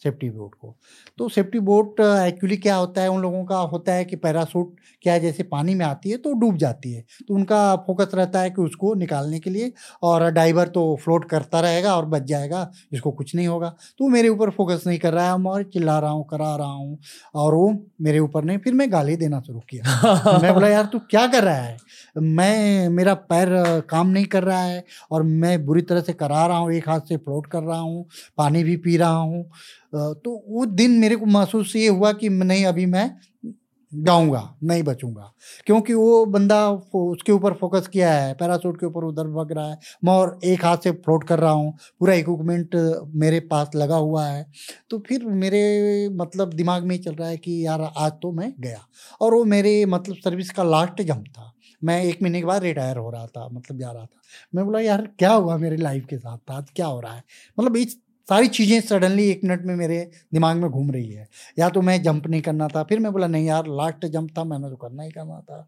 [0.03, 0.75] सेफ्टी बोट को।
[1.17, 5.13] तो सेफ्टी बोट एक्चुअली क्या होता है उन लोगों का होता है कि पैरासूट क्या
[5.13, 8.49] है जैसे पानी में आती है तो डूब जाती है। तो उनका फोकस रहता है
[8.49, 9.71] कि उसको निकालने के लिए
[10.03, 14.29] और डाइवर तो फ्लोट करता रहेगा और बच जाएगा इसको कुछ नहीं होगा। तो मेरे
[14.29, 16.97] ऊपर फोकस नहीं कर रहा है मैं चिल्ला रहा हूँ करा रहा हूँ
[17.35, 20.99] और वो मेरे ऊपर नहीं फिर मैं गाली देना शुरू किया। मैं बोला यार तू
[21.09, 21.77] क्या कर रहा है?
[22.19, 23.49] मैं, मेरा पैर
[23.89, 26.99] काम नहीं कर रहा है और मैं बुरी तरह से करा रहा हूँ, एक हाथ
[27.01, 28.05] से फ्लोट कर रहा हूँ,
[28.37, 29.43] पानी भी पी रहा हूँ
[29.93, 33.11] तो वो दिन मेरे को महसूस ये हुआ कि नहीं, अभी मैं
[33.91, 35.31] जाऊँगा नहीं बचूँगा।
[35.67, 39.77] क्योंकि वो बंदा उसके ऊपर फोकस किया है पैरासूट के ऊपर उधर भग रहा है,
[40.03, 42.75] मैं और एक हाथ से फ्लोट कर रहा हूँ, पूरा इक्विपमेंट
[43.15, 44.45] मेरे पास लगा हुआ है
[44.89, 48.85] तो फिर मेरे मतलब दिमाग में चल रहा है कि यार आज तो मैं गया,
[49.21, 52.97] और वो मेरे मतलब सर्विस का लास्ट जंप था। मैं एक महीने के बाद रिटायर
[52.97, 54.21] हो रहा था मतलब जा रहा था।
[54.55, 56.51] मैं बोला, यार, क्या हुआ मेरे लाइफ के साथ?
[56.51, 57.23] आज क्या हो रहा है?
[57.57, 59.99] मतलब इस सारी चीज़ें सडनली एक मिनट में मेरे
[60.33, 61.27] दिमाग में घूम रही है।
[61.59, 64.43] या तो मैं जंप नहीं करना था, फिर मैं बोला, नहीं यार लास्ट जंप था,
[64.43, 65.67] मैंने तो करना ही करना था।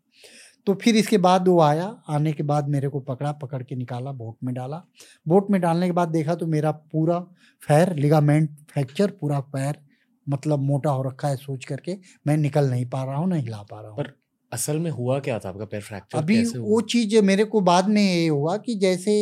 [0.67, 4.12] तो फिर इसके बाद वो आया, आने के बाद मेरे को पकड़ा, पकड़ के निकाला,
[4.12, 4.82] बोट में डाला।
[5.28, 7.19] बोट में डालने के बाद देखा तो मेरा पूरा
[7.62, 9.80] फैर लिगामेंट फ्रैक्चर पूरा पैर
[10.28, 11.97] मतलब मोटा हो रखा है सोच करके,
[12.28, 14.20] मैं निकल नहीं पा रहा हूँ, नहीं हिला पा रहा हूँ। पर
[14.51, 15.49] असल में हुआ क्या था?
[15.49, 19.13] आपका पैर फ्रैक्चर अभी कैसे वो चीज़ मेरे को बाद में ये हुआ कि जैसे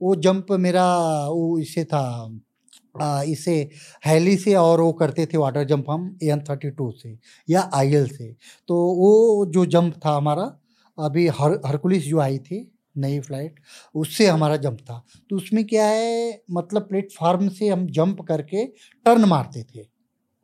[0.00, 0.86] वो जंप मेरा
[1.28, 2.02] वो इससे था
[3.00, 3.54] आ, इसे
[4.06, 7.16] हैली से और वो करते थे वाटर जंप हम एन थर्टी टू से
[7.48, 8.32] या आई एल से।
[8.68, 10.44] तो वो जो जंप था हमारा
[10.98, 12.60] अभी हर हरकुलिस जो आई थी
[12.96, 13.60] नई फ़्लाइट
[13.94, 18.64] उससे हमारा जंप था। तो उसमें क्या है मतलब प्लेटफार्म से हम जंप करके
[19.06, 19.84] टर्न मारते थे।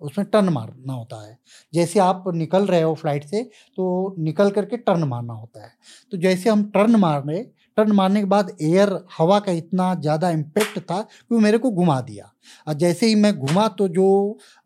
[0.05, 1.39] उसमें टर्न मारना होता है।
[1.73, 3.43] जैसे आप निकल रहे हो फ़्लाइट से
[3.79, 5.73] तो निकल करके टर्न मारना होता है।
[6.13, 7.43] तो जैसे हम टर्न मार रहे
[7.77, 11.71] टर्न मारने के बाद एयर हवा का इतना ज़्यादा इम्पेक्ट था कि वो मेरे को
[11.73, 12.31] घुमा दिया।
[12.67, 14.09] और जैसे ही मैं घुमा तो जो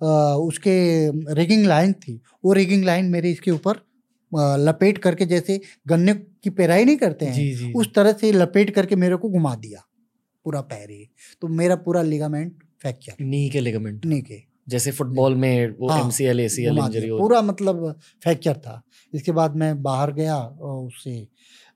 [0.01, 3.81] आ, उसके रिगिंग लाइन थी वो रिगिंग लाइन मेरे इसके ऊपर
[4.33, 8.71] लपेट करके जैसे गन्ने की पेराई नहीं करते हैं जी जी। उस तरह से लपेट
[8.71, 9.81] करके मेरे को घुमा दिया
[10.45, 11.09] पूरा पैर ही।
[11.43, 16.41] तो मेरा पूरा लिगामेंट फ्रैक्चर। नी के लिगामेंट। नी के। जैसे फुटबॉल में वो एमसीएल
[16.41, 18.81] एसीएल घुमा इंजरी दिया। हो। पूरा मतलब फ्रैक्चर था।
[19.13, 21.27] इसके बाद मैं बाहर गया उससे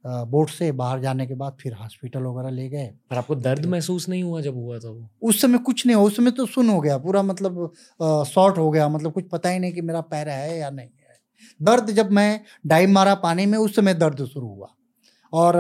[0.07, 4.09] बोट से बाहर जाने के बाद फिर हॉस्पिटल वगैरह ले गए। पर आपको दर्द महसूस
[4.09, 5.09] नहीं हुआ जब हुआ था वो?
[5.23, 7.73] उस समय कुछ नहीं हुआ। उस समय तो सुन हो गया। पूरा मतलब
[8.29, 11.17] शॉर्ट हो गया। मतलब कुछ पता ही नहीं कि मेरा पैर है या नहीं है।
[11.63, 14.69] दर्द जब मैं डाइव मारा पानी में उस समय दर्द शुरू हुआ।
[15.33, 15.57] और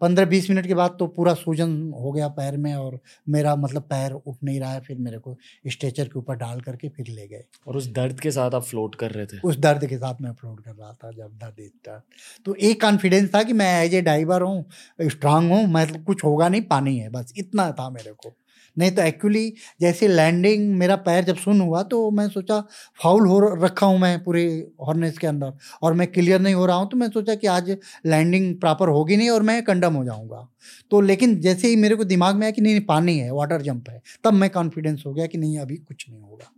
[0.00, 3.82] पंद्रह बीस मिनट के बाद तो पूरा सूजन हो गया पैर में और मेरा मतलब
[3.90, 5.36] पैर उठ नहीं रहा है फिर मेरे को
[5.66, 8.94] स्ट्रेचर के ऊपर डाल करके फिर ले गए। और उस दर्द के साथ आप फ्लोट
[8.94, 9.38] कर रहे थे?
[9.44, 12.00] उस दर्द के साथ मैं फ्लोट कर रहा था जब दर्द इतना
[12.46, 14.64] तो एक कॉन्फिडेंस था कि मैं एज ए डाइवर हूँ
[15.00, 18.32] स्ट्रांग हूँ मतलब कुछ होगा नहीं पानी है बस इतना था मेरे को।
[18.76, 22.60] नहीं तो एक्चुअली जैसे लैंडिंग मेरा पैर जब सुन हुआ तो मैं सोचा
[23.02, 24.44] फाउल हो रखा हूँ मैं पूरे
[24.80, 27.70] हॉर्नेस के अंदर। और मैं क्लियर नहीं हो रहा हूँ तो मैं सोचा कि आज
[28.06, 30.48] लैंडिंग प्रॉपर होगी नहीं और मैं कंडम हो जाऊँगा।
[30.90, 33.62] तो लेकिन जैसे ही मेरे को दिमाग में आया कि नहीं नहीं पानी है वाटर
[33.62, 36.52] जंप है तब मैं कॉन्फिडेंस हो गया कि नहीं अभी कुछ नहीं होगा।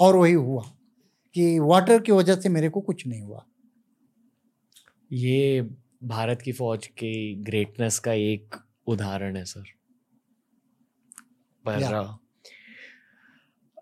[0.00, 0.62] और वही हुआ
[1.34, 3.46] कि वाटर की वजह से मेरे को कुछ नहीं हुआ।
[5.12, 5.68] ये
[6.04, 8.56] भारत की फौज की ग्रेटनेस का एक
[8.86, 9.64] उदाहरण है सर
[11.66, 12.16] पर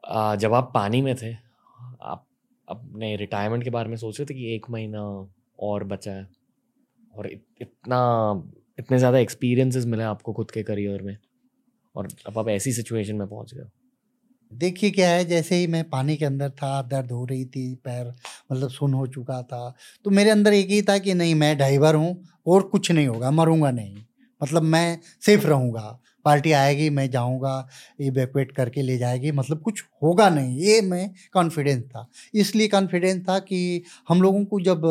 [0.09, 1.35] आ, जब आप पानी में थे
[2.03, 2.27] आप
[2.69, 6.38] अपने रिटायरमेंट के बारे में सोच रहे थे कि एक महीना और बचा है
[7.19, 7.99] और इत, इतना
[8.79, 11.17] इतने ज़्यादा एक्सपीरियंसेस मिले आपको खुद के करियर में।
[11.95, 13.69] और अब आप ऐसी सिचुएशन में पहुँच गए
[14.53, 18.07] देखिए क्या है जैसे ही मैं पानी के अंदर था दर्द हो रही थी पैर
[18.53, 21.95] मतलब सुन हो चुका था तो मेरे अंदर एक ही था कि नहीं मैं ड्राइवर
[21.95, 23.97] हूँ और कुछ नहीं होगा मरूँगा नहीं।
[24.41, 25.99] मतलब मैं सेफ़ रहूँगा।
[26.29, 27.69] पार्टी आएगी, मैं जाऊँगा
[28.03, 33.39] इवैक्यूएट करके ले जाएगी मतलब कुछ होगा नहीं, ये मैं कॉन्फिडेंस था। इसलिए कॉन्फिडेंस था
[33.41, 34.85] कि हम लोगों को जब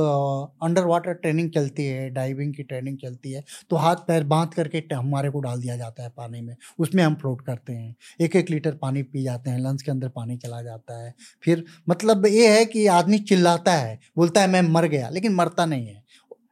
[0.64, 4.84] अंडर वाटर ट्रेनिंग चलती है डाइविंग की ट्रेनिंग चलती है तो हाथ पैर बाँध करके
[4.94, 8.50] हमारे को डाल दिया जाता है पानी में। उसमें हम फ्लोट करते हैं। एक एक
[8.50, 12.48] लीटर पानी पी जाते हैं लंच के अंदर पानी चला जाता है। फिर मतलब ये
[12.50, 16.04] है कि आदमी चिल्लाता है, बोलता है, मैं मर गया लेकिन मरता नहीं है।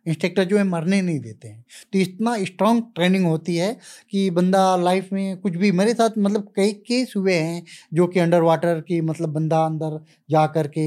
[0.06, 1.64] इंस्ट्रक्टर जो है मरने नहीं देते हैं।
[1.94, 3.72] तो इतना स्ट्रांग ट्रेनिंग होती है
[4.12, 7.64] कि बंदा लाइफ में कुछ भी, मेरे साथ मतलब कई केस हुए हैं
[7.94, 10.86] जो कि अंडर वाटर की मतलब बंदा अंदर जा कर के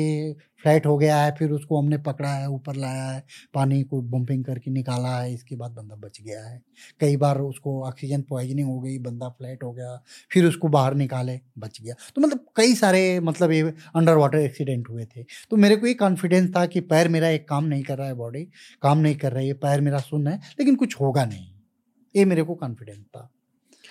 [0.63, 4.45] फ्लैट हो गया है, फिर उसको हमने पकड़ा है, ऊपर लाया है, पानी को बम्पिंग
[4.45, 6.63] करके निकाला है, इसके बाद बंदा बच गया है।
[7.01, 11.41] कई बार उसको ऑक्सीजन पॉइजनिंग हो गई, बंदा फ्लैट हो गया, फिर उसको बाहर निकाले,
[11.59, 13.63] बच गया। तो मतलब कई सारे मतलब ये
[13.97, 17.49] अंडर वाटर एक्सीडेंट हुए थे। तो मेरे को ये कॉन्फिडेंस था कि पैर मेरा एक
[17.49, 18.45] काम नहीं कर रहा है बॉडी
[18.83, 21.47] काम नहीं कर रही है पैर मेरा सुन है, लेकिन कुछ होगा नहीं।
[22.15, 23.31] ये मेरे को कॉन्फिडेंस था।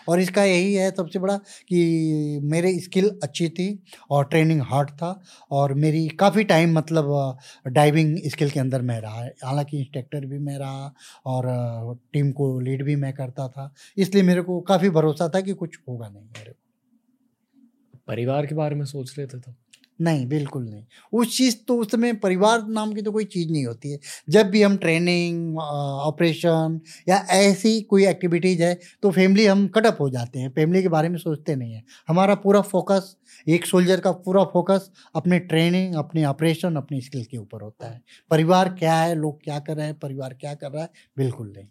[0.10, 1.38] और इसका यही है सबसे बड़ा
[1.70, 3.67] कि मेरे स्किल अच्छी थी
[4.10, 5.10] और ट्रेनिंग हार्ड था
[5.52, 10.58] और मेरी काफ़ी टाइम मतलब डाइविंग स्किल के अंदर मैं रहा। हालाँकि इंस्ट्रक्टर भी मैं
[10.58, 10.93] रहा
[11.26, 15.54] और टीम को लीड भी मैं करता था, इसलिए मेरे को काफ़ी भरोसा था कि
[15.54, 19.66] कुछ होगा नहीं मेरे को। परिवार के बारे में सोच रहे थे।
[19.99, 20.83] नहीं, बिल्कुल नहीं।
[21.13, 24.49] उस चीज़ तो उस समय परिवार नाम की तो कोई चीज़ नहीं होती है। जब
[24.49, 26.79] भी हम ट्रेनिंग ऑपरेशन
[27.10, 31.09] या ऐसी कोई एक्टिविटीज़ है तो फैमिली हम कटअप हो जाते हैं। फैमिली के बारे
[31.09, 33.15] में सोचते नहीं हैं। हमारा पूरा फोकस,
[33.47, 38.01] एक सोल्जर का पूरा फोकस अपने ट्रेनिंग, अपने ऑपरेशन, अपनी स्किल के ऊपर होता है।
[38.32, 41.67] परिवार क्या है, लोग क्या कर रहे हैं, परिवार क्या कर रहा है, बिल्कुल नहीं।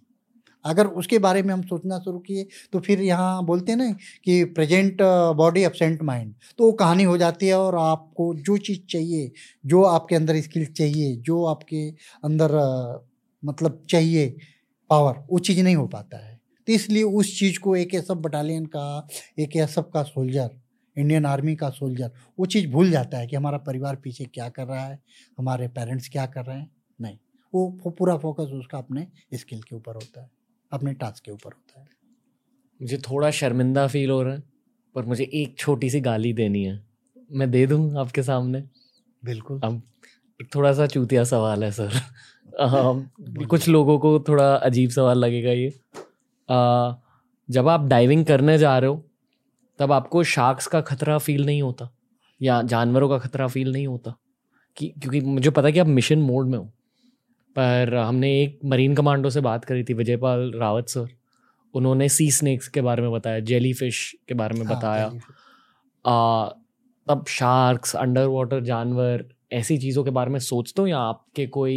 [0.66, 3.90] अगर उसके बारे में हम सोचना शुरू किए तो फिर यहाँ बोलते हैं ना
[4.24, 5.02] कि प्रेजेंट
[5.36, 9.30] बॉडी अपसेंट माइंड तो वो कहानी हो जाती है और आपको जो चीज़ चाहिए,
[9.64, 11.88] जो आपके अंदर स्किल चाहिए, जो आपके
[12.24, 12.50] अंदर
[13.42, 14.36] मतलब चाहिए
[14.90, 16.34] पावर वो चीज़ नहीं हो पाता है।
[16.68, 19.06] तो इसलिए उस चीज़ को एक एस बटालियन का,
[19.38, 20.50] एक एस का सोल्जर
[20.96, 24.66] इंडियन आर्मी का सोल्जर वो चीज़ भूल जाता है कि हमारा परिवार पीछे क्या कर
[24.66, 24.98] रहा है,
[25.38, 27.18] हमारे पेरेंट्स क्या कर रहे हैं। नहीं,
[27.52, 30.30] वो पूरा फोकस उसका अपने स्किल के ऊपर होता है।
[30.76, 31.86] अपने टास्क के ऊपर होता है।
[32.82, 34.42] मुझे थोड़ा शर्मिंदा फील हो रहा है
[34.94, 36.84] पर मुझे एक छोटी सी गाली देनी है।
[37.32, 38.64] मैं दे दूँ आपके सामने?
[39.24, 39.82] बिल्कुल। अब
[40.40, 41.90] एक थोड़ा सा चूतिया सवाल है सर
[43.46, 45.68] कुछ लोगों को थोड़ा अजीब सवाल लगेगा ये।
[46.50, 46.94] आ,
[47.50, 49.04] जब आप डाइविंग करने जा रहे हो
[49.78, 51.90] तब आपको शार्क्स का खतरा फील नहीं होता
[52.42, 54.14] या जानवरों का खतरा फील नहीं होता
[54.76, 56.72] कि क्योंकि मुझे पता है कि आप मिशन मोड में हो।
[57.56, 61.08] पर हमने एक मरीन कमांडो से बात करी थी विजयपाल रावत सर
[61.74, 65.06] उन्होंने सी स्नैक्स के बारे में बताया जेली फ़िश के बारे में हाँ, बताया।
[66.04, 66.48] आ,
[67.06, 71.76] तब शार्क्स अंडर वाटर जानवर ऐसी चीज़ों के बारे में सोचते हो या आपके कोई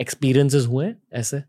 [0.00, 1.42] एक्सपीरियंसेस हुए ऐसे?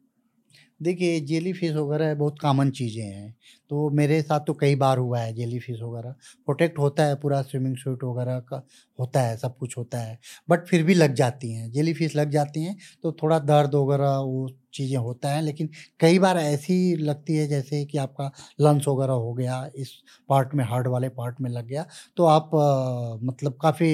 [0.81, 3.35] देखिए जेली फ़िश वगैरह बहुत कॉमन चीज़ें हैं।
[3.69, 6.11] तो मेरे साथ तो कई बार हुआ है जेली फ़िश वगैरह।
[6.47, 8.61] प्रोटेक्ट होता है पूरा स्विमिंग सूट वगैरह का
[8.99, 10.17] होता है सब कुछ होता है
[10.49, 14.17] बट फिर भी लग जाती हैं जेली फ़िश लग जाती हैं तो थोड़ा दर्द वगैरह
[14.19, 19.13] वो चीज़ें होता है लेकिन कई बार ऐसी लगती है जैसे कि आपका लंग्स वगैरह
[19.15, 19.91] हो गया इस
[20.29, 21.85] पार्ट में हार्ट वाले पार्ट में लग गया
[22.17, 23.89] तो आप आ, मतलब काफ़ी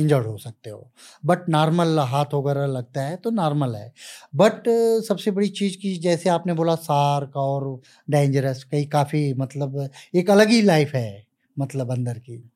[0.00, 0.90] इंजर्ड हो सकते हो।
[1.24, 3.92] बट नॉर्मल हाथ वगैरह लगता है तो नॉर्मल है।
[4.34, 4.62] बट
[5.04, 7.64] सबसे बड़ी चीज़ की जैसे आपने बोला सार्क और
[8.08, 11.26] डेंजरस कई काफ़ी मतलब एक अलग ही लाइफ है
[11.58, 12.50] मतलब अंदर की।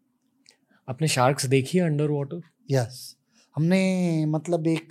[0.88, 2.40] आपने शार्क्स देखी है अंडर वाटर
[2.70, 3.16] यस
[3.56, 3.80] हमने
[4.26, 4.88] मतलब एक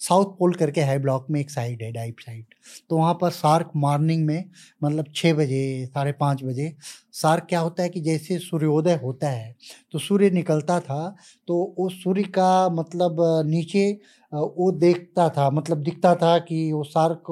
[0.00, 2.44] साउथ पोल करके है ब्लॉक में एक साइड है डाइप साइड
[2.90, 4.44] तो वहाँ पर सार्क मॉर्निंग में
[4.84, 6.74] मतलब छः बजे साढ़े पाँच बजे
[7.12, 9.54] सार्क क्या होता है कि जैसे सूर्योदय होता है
[9.92, 11.16] तो सूर्य निकलता था
[11.46, 13.16] तो उस सूर्य का मतलब
[13.46, 14.00] नीचे
[14.32, 17.30] वो देखता था मतलब दिखता था कि वो सार्क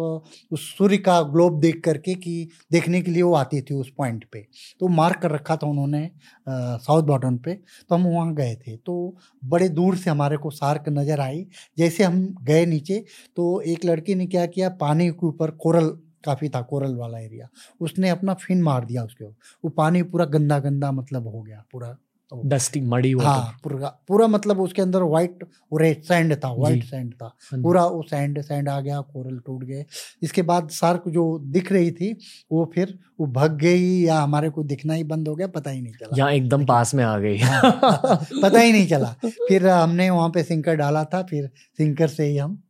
[0.53, 4.25] उस सूर्य का ग्लोब देख करके कि देखने के लिए वो आती थी उस पॉइंट
[4.33, 4.41] पे।
[4.81, 6.11] तो मार्क कर रखा था उन्होंने
[6.47, 10.89] साउथ बॉटन पे तो हम वहाँ गए थे। तो बड़े दूर से हमारे को सार्क
[10.91, 11.47] नज़र आई।
[11.79, 13.05] जैसे हम गए नीचे
[13.37, 15.89] तो एक लड़की ने क्या किया, पानी के ऊपर कोरल,
[16.25, 17.49] काफ़ी था कोरल वाला एरिया
[17.81, 21.65] उसने अपना फिन मार दिया उसके ऊपर। वो पानी पूरा गंदा गंदा मतलब हो गया,
[21.73, 21.97] पूरा
[22.33, 27.13] डस्टी मड़ी हुआ हाँ पूरा पूरा मतलब उसके अंदर व्हाइट रेड सैंड था व्हाइट सैंड
[27.13, 29.85] था। हाँ पूरा वो सैंड सैंड आ गया कोरल टूट गए।
[30.23, 32.13] इसके बाद सार्क जो दिख रही थी
[32.53, 35.81] वो फिर वो भग गई या हमारे को दिखना ही बंद हो गया पता ही
[35.81, 37.61] नहीं चला। यहाँ एकदम पास में आ गई। हाँ,
[38.43, 42.37] पता ही नहीं चला। फिर हमने वहाँ पे सिंकर डाला था फिर सिंकर से ही
[42.37, 42.63] हम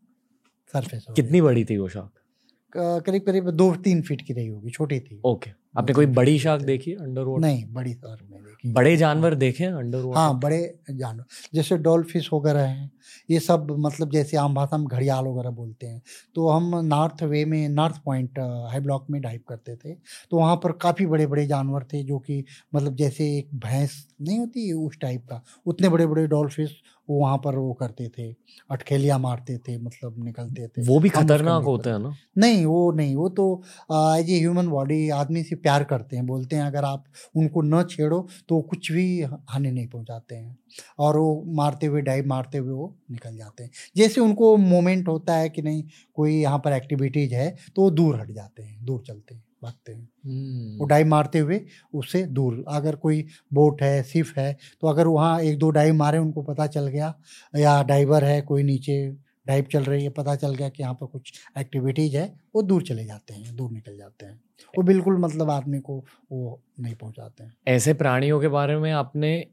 [0.75, 4.99] सरफेस कितनी बड़ी थी वो शार्क करीब करीब दो तीन फीट की रही होगी छोटी
[5.01, 8.97] थी। ओके आपने कोई बड़ी शार्क देखी अंडर वाटर नहीं बड़ी शार्क में देखी। बड़े
[8.97, 10.59] जानवर देखे अंडर वाटर हाँ बड़े
[10.91, 12.91] जानवर जैसे डॉल्फिश वगैरह हैं
[13.31, 16.03] ये सब मतलब जैसे आम भाषा में घड़ियाल वगैरह बोलते हैं।
[16.35, 20.57] तो हम नॉर्थ वे में नॉर्थ पॉइंट हाई ब्लॉक में डाइव करते थे। तो वहाँ
[20.57, 22.45] पर काफ़ी बड़े बड़े जानवर थे जो कि
[22.75, 26.77] मतलब जैसे एक भैंस नहीं होती उस टाइप का उतने बड़े बड़े डॉल्फिश
[27.09, 28.31] वो वहाँ पर वो करते थे
[28.71, 32.15] अटखेलियाँ मारते थे मतलब निकलते थे वो भी खतरनाक होते हैं ना?
[32.39, 33.47] नहीं वो नहीं वो तो
[33.93, 37.05] एज ए ह्यूमन बॉडी आदमी से प्यार करते हैं बोलते हैं अगर आप
[37.37, 40.57] उनको न छेड़ो तो कुछ भी हानि नहीं पहुँचाते हैं।
[40.99, 45.35] और वो मारते हुए डाइव मारते हुए वो निकल जाते हैं। जैसे उनको मोमेंट होता
[45.35, 45.83] है कि नहीं
[46.17, 49.93] कोई यहाँ पर एक्टिविटीज़ है तो वो दूर हट जाते हैं दूर चलते हैं। भागते
[49.93, 51.61] हैं। वो डाइव हम्म। मारते हुए
[51.95, 56.19] उससे दूर। अगर कोई बोट है सिफ है तो अगर वहाँ एक दो डाइव मारे
[56.19, 57.15] उनको पता चल गया
[57.57, 61.07] या डाइवर है कोई नीचे डाइव चल रही है पता चल गया कि यहाँ पर
[61.07, 64.41] कुछ एक्टिविटीज़ है वो दूर चले जाते हैं दूर निकल जाते हैं।
[64.79, 69.47] वो बिल्कुल मतलब आदमी को वो नहीं पहुँचाते हैं। ऐसे प्राणियों के बारे में आपने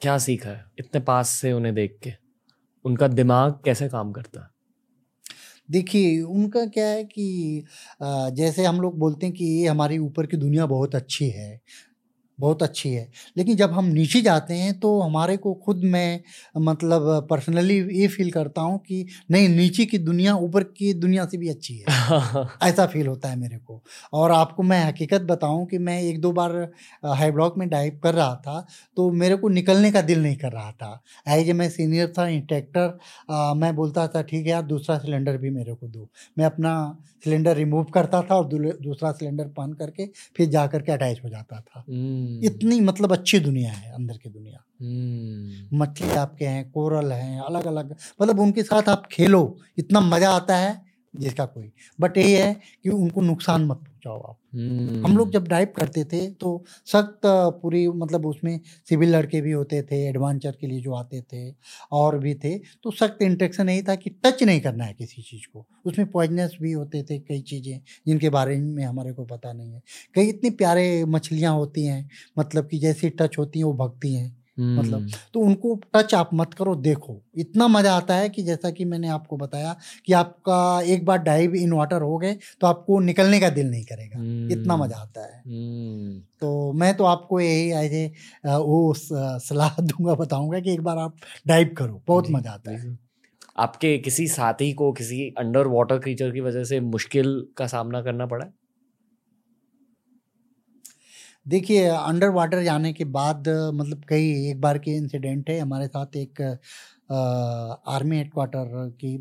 [0.00, 2.12] क्या सीखा है इतने पास से उन्हें देख के?
[2.84, 4.57] उनका दिमाग कैसे काम करता है?
[5.68, 7.64] देखिए, उनका क्या है कि
[8.32, 11.60] जैसे हम लोग बोलते हैं कि ये हमारी ऊपर की दुनिया बहुत अच्छी है।
[12.38, 16.20] बहुत अच्छी है। लेकिन जब हम नीचे जाते हैं तो हमारे को खुद मैं
[16.60, 21.36] मतलब पर्सनली ये फील करता हूँ कि नहीं नीचे की दुनिया ऊपर की दुनिया से
[21.38, 21.84] भी अच्छी है।
[22.62, 23.82] ऐसा फील होता है मेरे को।
[24.12, 26.52] और आपको मैं हकीकत बताऊँ कि मैं एक दो बार
[27.06, 28.66] हाई ब्लॉक में डाइव कर रहा था
[28.96, 32.98] तो मेरे को निकलने का दिल नहीं कर रहा था। एज मैं सीनियर था इंस्ट्रक्टर
[33.56, 36.74] मैं बोलता था ठीक है यार दूसरा सिलेंडर भी मेरे को दो। मैं अपना
[37.24, 38.48] सिलेंडर रिमूव करता था और
[38.82, 43.38] दूसरा सिलेंडर पान करके फिर जा करके अटैच हो जाता था। हम्म। इतनी मतलब अच्छी
[43.38, 48.62] दुनिया है अंदर की दुनिया। हम्म। मछली आपके हैं कोरल हैं अलग अलग मतलब उनके
[48.62, 50.87] साथ आप खेलो इतना मज़ा आता है।
[51.18, 52.54] जिसका कोई। बट ये है
[52.84, 54.36] कि उनको नुकसान मत पहुंचाओ आप।
[55.04, 56.50] हम लोग जब ड्राइव करते थे तो
[56.86, 57.20] सख्त
[57.62, 58.58] पूरी मतलब उसमें
[58.88, 61.50] सिविल लड़के भी होते थे एडवेंचर के लिए जो आते थे
[61.92, 65.46] और भी थे तो सख्त इंट्रेक्शन यही था कि टच नहीं करना है किसी चीज़
[65.52, 69.72] को। उसमें पॉइजनस भी होते थे कई चीज़ें जिनके बारे में हमारे को पता नहीं
[69.72, 69.82] है।
[70.14, 74.36] कई इतनी प्यारे मछलियाँ होती हैं मतलब कि जैसी टच होती हैं वो भगती हैं।
[74.74, 78.70] मतलब हम्म। तो उनको टच आप मत करो देखो। इतना मज़ा आता है कि जैसा
[78.70, 83.00] कि मैंने आपको बताया कि आपका एक बार डाइव इन वाटर हो गए तो आपको
[83.00, 87.70] निकलने का दिल नहीं करेगा। इतना मज़ा आता है। हम्म। तो मैं तो आपको यही
[87.76, 88.06] एज ए
[88.46, 92.98] वो सलाह दूँगा बताऊँगा कि एक बार आप डाइव करो। बहुत मज़ा आता है।
[93.58, 98.26] आपके किसी साथी को किसी अंडर वाटर क्रीचर की वजह से मुश्किल का सामना करना
[98.26, 98.46] पड़ा?
[101.48, 106.16] देखिए अंडर वाटर जाने के बाद मतलब कई एक बार के इंसिडेंट है। हमारे साथ
[106.16, 106.40] एक
[107.88, 109.16] आर्मी हेडक्वार्टर की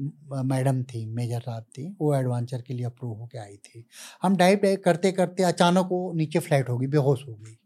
[0.46, 3.86] मैडम थी, मेजर साहब थी। वो एडवेंचर के लिए अप्रूव होके आई थी।
[4.24, 7.58] हम डाइव करते करते अचानक वो नीचे फ्लैट होगी बेहोश हो गई।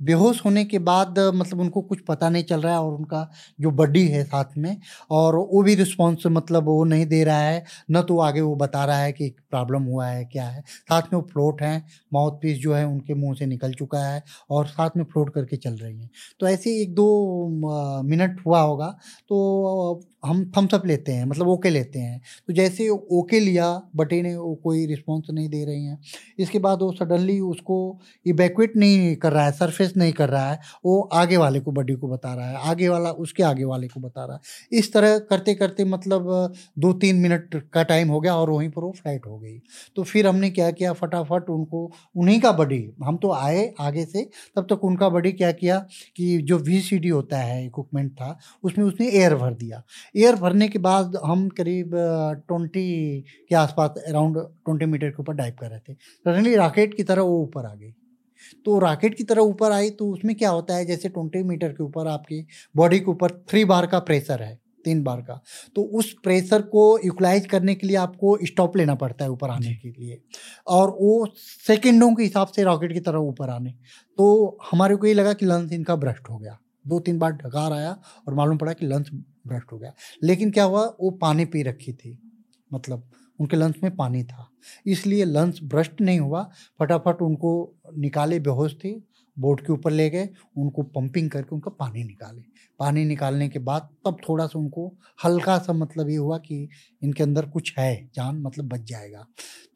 [0.00, 3.28] बेहोश होने के बाद मतलब उनको कुछ पता नहीं चल रहा है और उनका
[3.60, 4.76] जो बड्डी है साथ में,
[5.10, 8.84] और वो भी रिस्पॉन्स मतलब वो नहीं दे रहा है, न तो आगे वो बता
[8.84, 12.58] रहा है कि प्रॉब्लम हुआ है, क्या है। साथ में वो फ्लोट हैं माउथ पीस
[12.58, 16.00] जो है उनके मुँह से निकल चुका है और साथ में फ्लोट करके चल रही
[16.00, 16.10] हैं।
[16.40, 18.86] तो ऐसे एक दो मिनट हुआ होगा
[19.28, 24.34] तो हम थम्सअप लेते हैं मतलब ओके लेते हैं। तो जैसे ओके लिया, बटे ने
[24.36, 25.98] वो कोई रिस्पॉन्स नहीं दे रही हैं।
[26.38, 27.78] इसके बाद वो सडनली उसको
[28.26, 31.94] इवैक्यूएट नहीं कर रहा है सरफेस नहीं कर रहा है, वो आगे वाले को बडी
[31.94, 35.18] को बता रहा है, आगे वाला, उसके आगे वाले को बता रहा है। इस तरह
[35.20, 39.26] करते करते मतलब दो तीन मिनट का टाइम हो गया और वहीं पर वो फ़्लाइट
[39.26, 39.58] हो गई।
[39.96, 40.92] तो फिर हमने क्या किया?
[40.92, 44.22] फटाफट उनको, उन्हीं का बडी हम तो आए आगे से,
[44.56, 45.78] तब तक उनका बडी क्या किया
[46.16, 49.82] कि जो वीसीडी होता है इक्विपमेंट था, उसमें उसने एयर भर दिया।
[50.14, 51.90] एयर भरने के बाद हम करीब
[52.48, 57.02] ट्वेंटी के आसपास अराउंड ट्वेंटी मीटर के ऊपर डाइव कर रहे थे। सडनली रॉकेट की
[57.02, 57.90] तरह वो ऊपर आ गई।
[58.64, 61.82] तो रॉकेट की तरह ऊपर आई तो उसमें क्या होता है जैसे ट्वेंटी मीटर के
[61.84, 62.46] ऊपर आपकी
[62.76, 65.40] बॉडी के ऊपर थ्री बार का प्रेशर है तीन बार का
[65.76, 69.74] तो उस प्रेशर को यूटिलाइज करने के लिए आपको स्टॉप लेना पड़ता है ऊपर आने
[69.74, 70.18] के लिए।
[70.68, 71.26] और वो
[71.66, 73.70] सेकेंडों के हिसाब से रॉकेट की तरह ऊपर आने।
[74.18, 77.72] तो हमारे को ये लगा कि लंस इनका ब्रस्ट हो गया। दो तीन बार ढकार
[77.72, 79.10] आया और मालूम पड़ा कि लंच
[79.46, 80.86] भ्रष्ट हो गया। लेकिन क्या हुआ?
[81.00, 82.18] वो पानी पी रखी थी।
[82.72, 83.10] मतलब
[83.40, 84.50] उनके लंच में पानी था।
[84.86, 90.28] इसलिए लंच भ्रष्ट नहीं हुआ। फटाफट उनको निकाले, बेहोश थी। बोट के ऊपर ले गए,
[90.56, 92.42] उनको पंपिंग करके उनका पानी निकाले।
[92.78, 94.86] पानी निकालने के बाद तब थोड़ा सा उनको
[95.24, 96.68] हल्का सा मतलब ये हुआ कि
[97.02, 99.26] इनके अंदर कुछ है, जान मतलब बच जाएगा।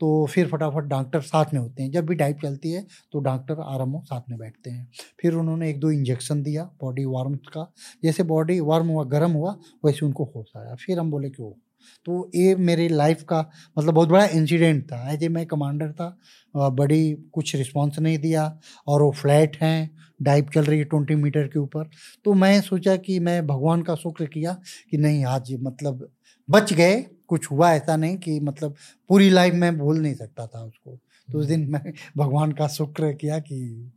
[0.00, 3.60] तो फिर फटाफट डॉक्टर साथ में होते हैं। जब भी डाइट चलती है तो डॉक्टर
[3.60, 4.88] आराम हो साथ में बैठते हैं।
[5.20, 7.70] फिर उन्होंने एक दो इंजेक्शन दिया, बॉडी वार्म का।
[8.04, 11.56] जैसे बॉडी वार्म हुआ, गर्म हुआ, वैसे उनको होश आया। फिर हम बोले कि वो
[12.06, 13.40] तो ये मेरी लाइफ का
[13.78, 16.16] मतलब बहुत बड़ा इंसिडेंट था। एज ए मैं कमांडर था
[16.54, 19.90] बड़ी कुछ रिस्पॉन्स नहीं दिया और वो फ्लैट हैं
[20.22, 21.88] डाइव चल रही है ट्वेंटी मीटर के ऊपर।
[22.24, 24.52] तो मैं सोचा कि मैं भगवान का शुक्र किया
[24.90, 26.08] कि नहीं, आज मतलब
[26.48, 28.74] बच गए, कुछ हुआ ऐसा नहीं कि मतलब
[29.10, 30.98] पूरी लाइफ मैं भूल नहीं सकता था उसको।
[31.28, 33.92] तो उस दिन मैं भगवान का शुक्र किया कि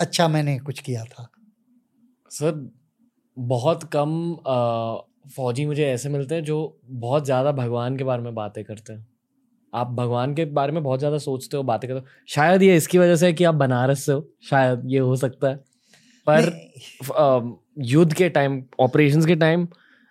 [0.00, 1.28] अच्छा मैंने कुछ किया था।
[2.30, 2.70] सर,
[3.36, 4.10] बहुत कम
[5.28, 9.06] फौजी मुझे ऐसे मिलते हैं जो बहुत ज़्यादा भगवान के बारे में बातें करते हैं।
[9.72, 12.98] आप भगवान के बारे में बहुत ज़्यादा सोचते हो बातें करते हो। शायद ये इसकी
[12.98, 15.56] वजह से है कि आप बनारस से हो शायद ये हो सकता है।
[16.26, 19.66] पर युद्ध के टाइम ऑपरेशंस के टाइम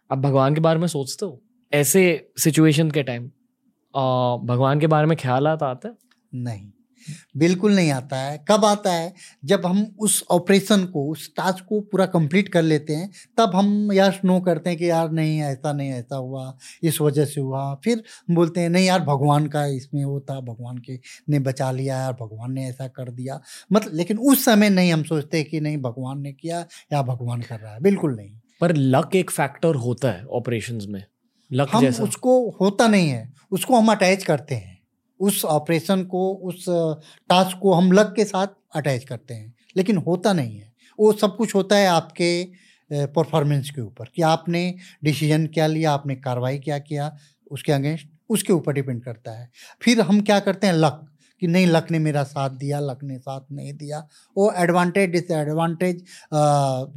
[0.10, 1.42] आप भगवान के बारे में सोचते हो?
[1.74, 3.30] ऐसे सिचुएशन के टाइम
[4.44, 5.94] भगवान के बारे में ख्याल आता है?
[6.34, 6.70] नहीं।
[7.38, 9.14] बिल्कुल नहीं आता है। कब आता है?
[9.46, 13.92] जब हम उस ऑपरेशन को उस टास्क को पूरा कंप्लीट कर लेते हैं तब हम
[13.94, 17.76] यार नो करते हैं कि यार नहीं ऐसा नहीं ऐसा हुआ इस वजह से हुआ।
[17.84, 21.98] फिर बोलते हैं नहीं यार भगवान का इसमें वो था भगवान के ने बचा लिया
[21.98, 23.42] यार भगवान ने ऐसा कर दिया।
[23.74, 26.60] मतलब लेकिन उस समय नहीं हम सोचते कि नहीं भगवान ने किया
[26.94, 28.32] या भगवान कर रहा है। बिल्कुल नहीं।
[28.62, 31.04] पर लक एक फैक्टर होता है ऑपरेशंस में।
[31.54, 34.77] लक हम जैसा। उसको होता नहीं है। उसको हम अटैच करते हैं।
[35.20, 36.66] उस ऑपरेशन को, उस
[37.30, 41.36] टास्क को हम लक के साथ अटैच करते हैं। लेकिन होता नहीं है। वो सब
[41.38, 42.48] कुछ होता है आपके
[42.94, 47.16] परफॉर्मेंस के ऊपर कि आपने डिसीज़न क्या लिया, आपने कार्रवाई क्या किया
[47.52, 49.50] उसके अगेंस्ट, उसके ऊपर डिपेंड करता है।
[49.82, 50.74] फिर हम क्या करते हैं?
[50.74, 51.08] लक
[51.40, 54.08] कि नहीं, लक ने मेरा साथ दिया, लक ने साथ नहीं दिया।
[54.38, 56.04] वो एडवांटेज, डिसएडवांटेज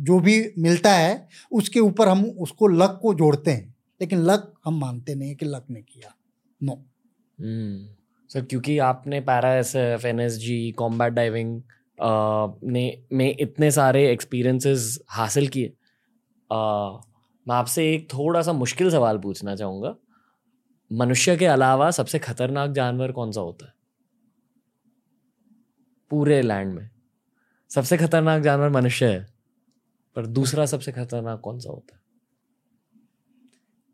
[0.01, 4.81] जो भी मिलता है, उसके ऊपर हम उसको लक को जोड़ते हैं। लेकिन लक हम
[4.81, 6.14] मानते नहीं कि लक ने किया।
[6.62, 6.85] नो।
[8.31, 11.62] सर क्योंकि आपने para S F N S G combat diving
[12.64, 15.72] ने में इतने सारे एक्सपीरियंसेस हासिल किए।
[16.51, 19.95] मैं आपसे एक थोड़ा सा मुश्किल सवाल पूछना चाहूँगा।
[20.93, 23.72] मनुष्य के अलावा सबसे खतरनाक जानवर कौन सा होता है?
[26.11, 26.91] पूरे लैंड में।
[27.70, 29.26] सबसे खतरनाक जानवर मनुष्य है
[30.16, 32.01] पर दूसरा सबसे खतरनाक कौन सा होता है?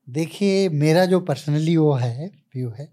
[0.09, 2.89] देखिए मेरा जो पर्सनली वो है व्यू है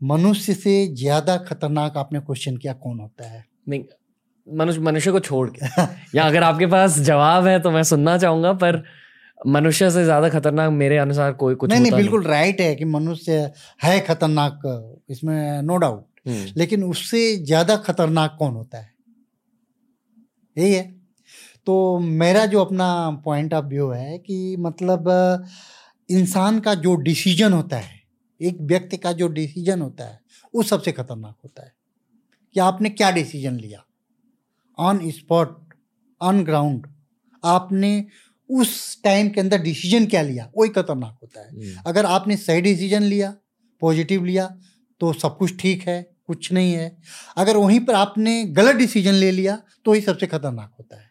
[0.00, 3.44] मनुष्य से ज़्यादा खतरनाक आपने क्वेश्चन किया कौन होता है?
[3.68, 3.84] नहीं
[4.46, 5.66] मनुष्य मनुष्य को छोड़ के।
[6.16, 8.82] या अगर आपके पास जवाब है तो मैं सुनना चाहूँगा पर
[9.46, 12.84] मनुष्य से ज़्यादा खतरनाक मेरे अनुसार कोई कुछ नहीं नहीं बिल्कुल नहीं। राइट है कि
[12.84, 13.50] मनुष्य
[13.82, 14.60] है खतरनाक
[15.10, 18.90] इसमें नो डाउट हम्म। लेकिन उससे ज़्यादा खतरनाक कौन होता है?
[20.56, 20.82] यही है।
[21.66, 22.86] तो मेरा जो अपना
[23.24, 25.08] पॉइंट ऑफ़ व्यू है कि मतलब
[26.08, 27.95] इंसान का जो डिसीज़न होता है
[28.40, 30.20] एक व्यक्ति का जो डिसीज़न होता है
[30.54, 31.72] वो सबसे खतरनाक होता है।
[32.54, 33.84] कि आपने क्या डिसीज़न लिया?
[34.78, 35.74] ऑन स्पॉट
[36.20, 36.86] ऑन ग्राउंड
[37.44, 38.06] आपने
[38.50, 40.50] उस टाइम के अंदर डिसीज़न क्या लिया?
[40.58, 43.34] वही खतरनाक होता है। हम्म। अगर आपने सही डिसीज़न लिया
[43.80, 44.56] पॉजिटिव लिया
[45.00, 46.96] तो सब कुछ ठीक है कुछ नहीं है।
[47.36, 51.10] अगर वहीं पर आपने गलत डिसीज़न ले लिया तो ही सबसे खतरनाक होता है।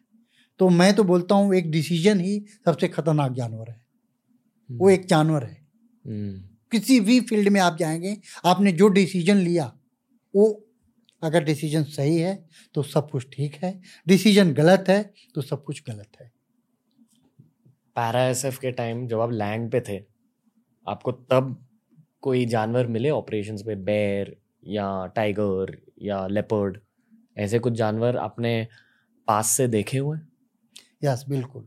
[0.60, 3.82] तो मैं तो बोलता हूँ एक डिसीज़न ही सबसे खतरनाक जानवर है।
[4.72, 5.68] वो एक जानवर है।
[6.08, 8.16] हम्म। किसी भी फ़ील्ड में आप जाएँगे,
[8.46, 9.72] आपने जो डिसीज़न लिया,
[10.34, 10.62] वो
[11.22, 12.36] अगर डिसीज़न सही है
[12.76, 15.04] तो सब कुछ ठीक है। डिसीज़न गलत है
[15.36, 16.32] तो सब कुछ गलत है।
[17.96, 19.98] पैरा एसएफ के टाइम जब आप लैंड पे थे,
[20.88, 21.56] आपको तब
[22.22, 23.76] कोई जानवर मिले ऑपरेशंस पे?
[23.76, 24.36] बेर
[24.68, 26.80] या टाइगर या लेपर्ड
[27.38, 28.68] ऐसे कुछ जानवर आपने
[29.28, 30.18] पास से देखे हुए?
[31.02, 31.66] यस बिल्कुल।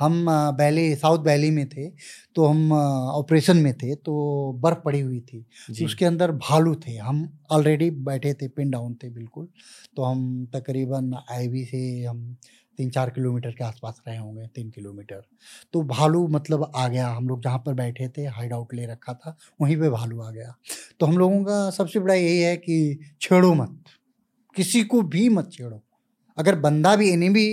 [0.00, 0.28] हम
[0.58, 1.88] वैली साउथ वैली में थे
[2.36, 4.14] तो हम ऑपरेशन में थे तो
[4.62, 8.94] बर्फ़ पड़ी हुई थी। तो उसके अंदर भालू थे। हम ऑलरेडी बैठे थे पिन डाउन
[9.02, 9.48] थे बिल्कुल।
[9.96, 12.36] तो हम तकरीबन आईवी से हम
[12.78, 15.22] तीन चार किलोमीटर के आसपास रहे होंगे तीन किलोमीटर।
[15.72, 19.14] तो भालू मतलब आ गया। हम लोग जहाँ पर बैठे थे हाइड आउट ले रखा
[19.14, 20.54] था वहीं पे भालू आ गया।
[21.00, 23.82] तो हम लोगों का सबसे बड़ा यही है कि छेड़ो मत।
[24.56, 25.80] किसी को भी मत छेड़ो।
[26.38, 27.46] अगर बंदा भी एनिमी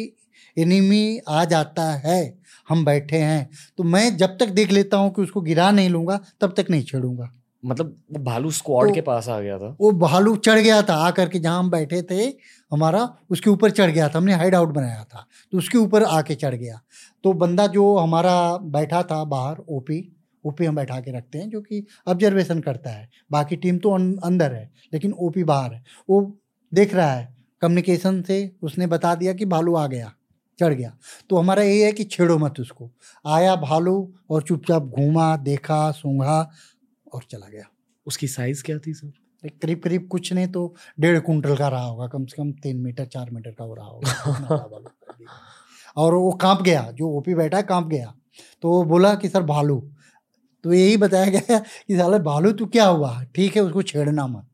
[0.58, 2.38] एनिमी आ जाता है।
[2.70, 6.20] हम बैठे हैं। तो मैं जब तक देख लेता हूँ कि उसको गिरा नहीं लूँगा
[6.42, 7.32] तब तक नहीं छेड़ूँगा।
[7.64, 10.96] मतलब वो भालू स्क्वाड तो, के पास आ गया था। वो भालू चढ़ गया था
[10.98, 12.26] आकर के जहाँ हम बैठे थे
[12.72, 16.36] हमारा उसके ऊपर चढ़ गया था। हमने हाइड आउट बनाया था तो उसके ऊपर आके
[16.36, 16.80] चढ़ गया।
[17.24, 20.00] तो बंदा जो हमारा बैठा था बाहर ओपी
[20.46, 24.14] ओपी हम बैठा के रखते हैं जो कि ऑब्जर्वेशन करता है। बाकी टीम तो अं,
[24.18, 26.22] अंदर है लेकिन ओपी बाहर है। वो
[26.72, 30.14] देख रहा है कम्युनिकेशन से उसने बता दिया कि भालू आ गया।
[30.60, 30.98] चढ़ गया।
[31.30, 32.90] तो हमारा ये है कि छेड़ो मत उसको।
[33.28, 36.52] आया भालू और चुपचाप घूमा देखा सूंघा
[37.14, 37.66] और चला गया।
[38.06, 39.12] उसकी साइज़ क्या थी सर
[39.62, 43.06] करीब करीब कुछ नहीं तो डेढ़ कुंटल का रहा होगा कम से कम तीन मीटर
[43.06, 44.90] चार मीटर का हो रहा होगा।
[45.98, 48.14] और वो काँप गया जो ओपी बैठा है काँप गया।
[48.62, 49.80] तो वो बोला कि सर भालू।
[50.64, 53.24] तो यही बताया गया कि साले भालू तो क्या हुआ?
[53.36, 54.47] ठीक है उसको छेड़ना मत।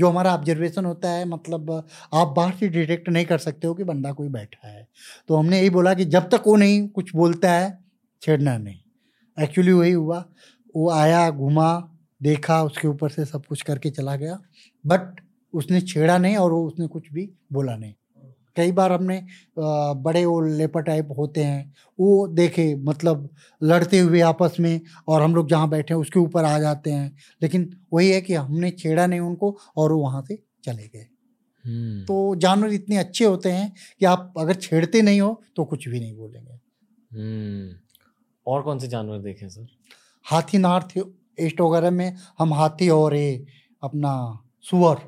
[0.00, 3.84] जो हमारा ऑब्जर्वेशन होता है मतलब आप बाहर से डिटेक्ट नहीं कर सकते हो कि
[3.84, 4.88] बंदा कोई बैठा है।
[5.28, 7.84] तो हमने यही बोला कि जब तक वो नहीं कुछ बोलता है,
[8.22, 8.78] छेड़ना नहीं।
[9.40, 10.24] एक्चुअली वही हुआ।
[10.76, 11.90] वो आया, घुमा,
[12.22, 14.38] देखा, उसके ऊपर से सब कुछ करके चला गया।
[14.86, 15.20] बट
[15.54, 17.94] उसने छेड़ा नहीं और वो उसने कुछ भी बोला नहीं।
[18.60, 19.22] कई बार हमने
[19.58, 21.62] बड़े वो लेपर टाइप होते हैं
[21.98, 23.28] वो देखे मतलब
[23.62, 27.16] लड़ते हुए आपस में और हम लोग जहाँ बैठे हैं उसके ऊपर आ जाते हैं
[27.42, 31.06] लेकिन वही है कि हमने छेड़ा नहीं उनको और वो वहाँ से चले गए
[31.64, 35.88] हम्म। तो जानवर इतने अच्छे होते हैं कि आप अगर छेड़ते नहीं हो तो कुछ
[35.88, 36.58] भी नहीं बोलेंगे
[37.10, 37.74] हम्म।
[38.46, 39.66] और कौन से जानवर देखे सर
[40.26, 40.98] हाथी नॉर्थ
[41.40, 43.32] ईस्ट वगैरह में हम हाथी और ये
[43.82, 44.12] अपना
[44.64, 44.98] सुअर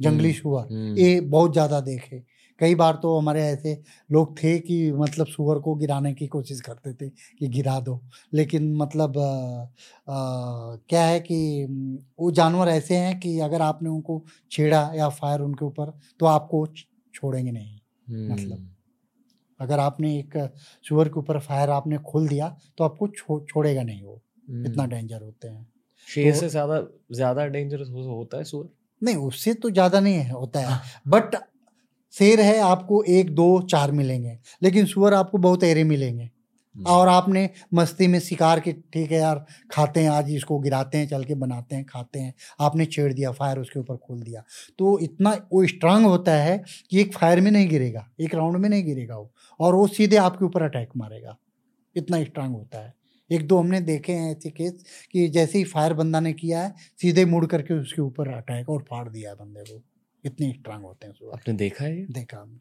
[0.00, 2.22] जंगली हम्म, सुअर। ये बहुत ज़्यादा देखे
[2.60, 3.82] कई बार तो हमारे ऐसे
[4.12, 8.00] लोग थे कि मतलब सुअर को गिराने की कोशिश करते थे कि गिरा दो।
[8.34, 9.60] लेकिन मतलब आ,
[10.12, 11.66] आ, क्या है कि
[12.20, 16.66] वो जानवर ऐसे हैं कि अगर आपने उनको छेड़ा या फायर उनके ऊपर तो आपको
[17.14, 17.78] छोड़ेंगे नहीं
[18.30, 18.68] मतलब। हम्म।
[19.60, 20.36] अगर आपने एक
[20.88, 25.22] सुअर के ऊपर फायर आपने खोल दिया तो आपको छो, छोड़ेगा नहीं वो। इतना डेंजर
[25.22, 25.66] होते हैं।
[26.08, 26.80] शेर तो- से ज़्यादा
[27.12, 28.68] ज़्यादा डेंजरस होता है सुअर?
[29.02, 31.36] नहीं उससे तो ज़्यादा नहीं है। होता है। बट
[32.18, 37.08] शेर है आपको एक दो चार मिलेंगे। लेकिन सुअर आपको बहुत एरे मिलेंगे। हम्म। और
[37.08, 41.24] आपने मस्ती में शिकार के ठीक है यार खाते हैं आज इसको गिराते हैं चल
[41.24, 44.42] के बनाते हैं खाते हैं। आपने छेड़ दिया फायर उसके ऊपर खोल दिया।
[44.78, 48.68] तो इतना वो स्ट्रांग होता है कि एक फायर में नहीं गिरेगा एक राउंड में
[48.68, 51.36] नहीं गिरेगा वो। और वो सीधे आपके ऊपर अटैक मारेगा।
[51.96, 52.94] इतना स्ट्रांग होता है।
[53.32, 56.74] एक दो हमने देखे हैं ऐसे केस कि जैसे ही फायर बंदा ने किया है
[57.00, 59.82] सीधे मुड़ करके उसके ऊपर अटैक और फाड़ दिया है बंदे को।
[60.28, 62.58] इतने स्ट्रांग होते हैं आपने देखा है देखा हमने।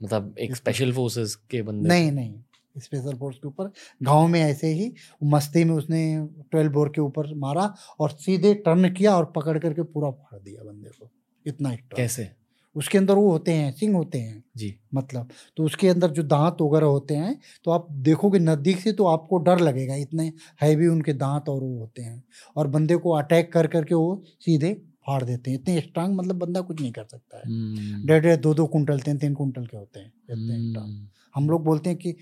[0.00, 2.34] मतलब एक स्पेशल फोर्सेस के बंदे नहीं नहीं
[2.76, 3.70] स्पेशल फोर्स के ऊपर।
[4.02, 4.92] गाँव में ऐसे ही
[5.24, 6.04] मस्ती में उसने
[6.50, 10.64] ट्वेल्व बोर के ऊपर मारा और सीधे टर्न किया और पकड़ करके पूरा फाड़ दिया
[10.64, 11.10] बंदे को।
[11.46, 12.28] इतना कैसे?
[12.76, 16.56] उसके अंदर वो होते हैं सिंग होते हैं। जी। मतलब तो उसके अंदर जो दांत
[16.62, 20.26] वगैरह होते हैं तो आप देखोगे नज़दीक से तो आपको डर लगेगा। इतने
[20.62, 22.22] हैवी उनके दांत और वो होते हैं।
[22.56, 24.72] और बंदे को अटैक कर करके वो सीधे
[25.06, 28.36] फाड़ देते हैं। इतने स्ट्रांग मतलब बंदा कुछ नहीं कर सकता है। हम्म, डेढ़ डेढ़
[28.38, 31.90] दो दो कुंटल तीन तीन कुंटल के होते हैं। इतने स्ट्रांग हम्म, हम लोग बोलते
[31.90, 32.14] हैं कि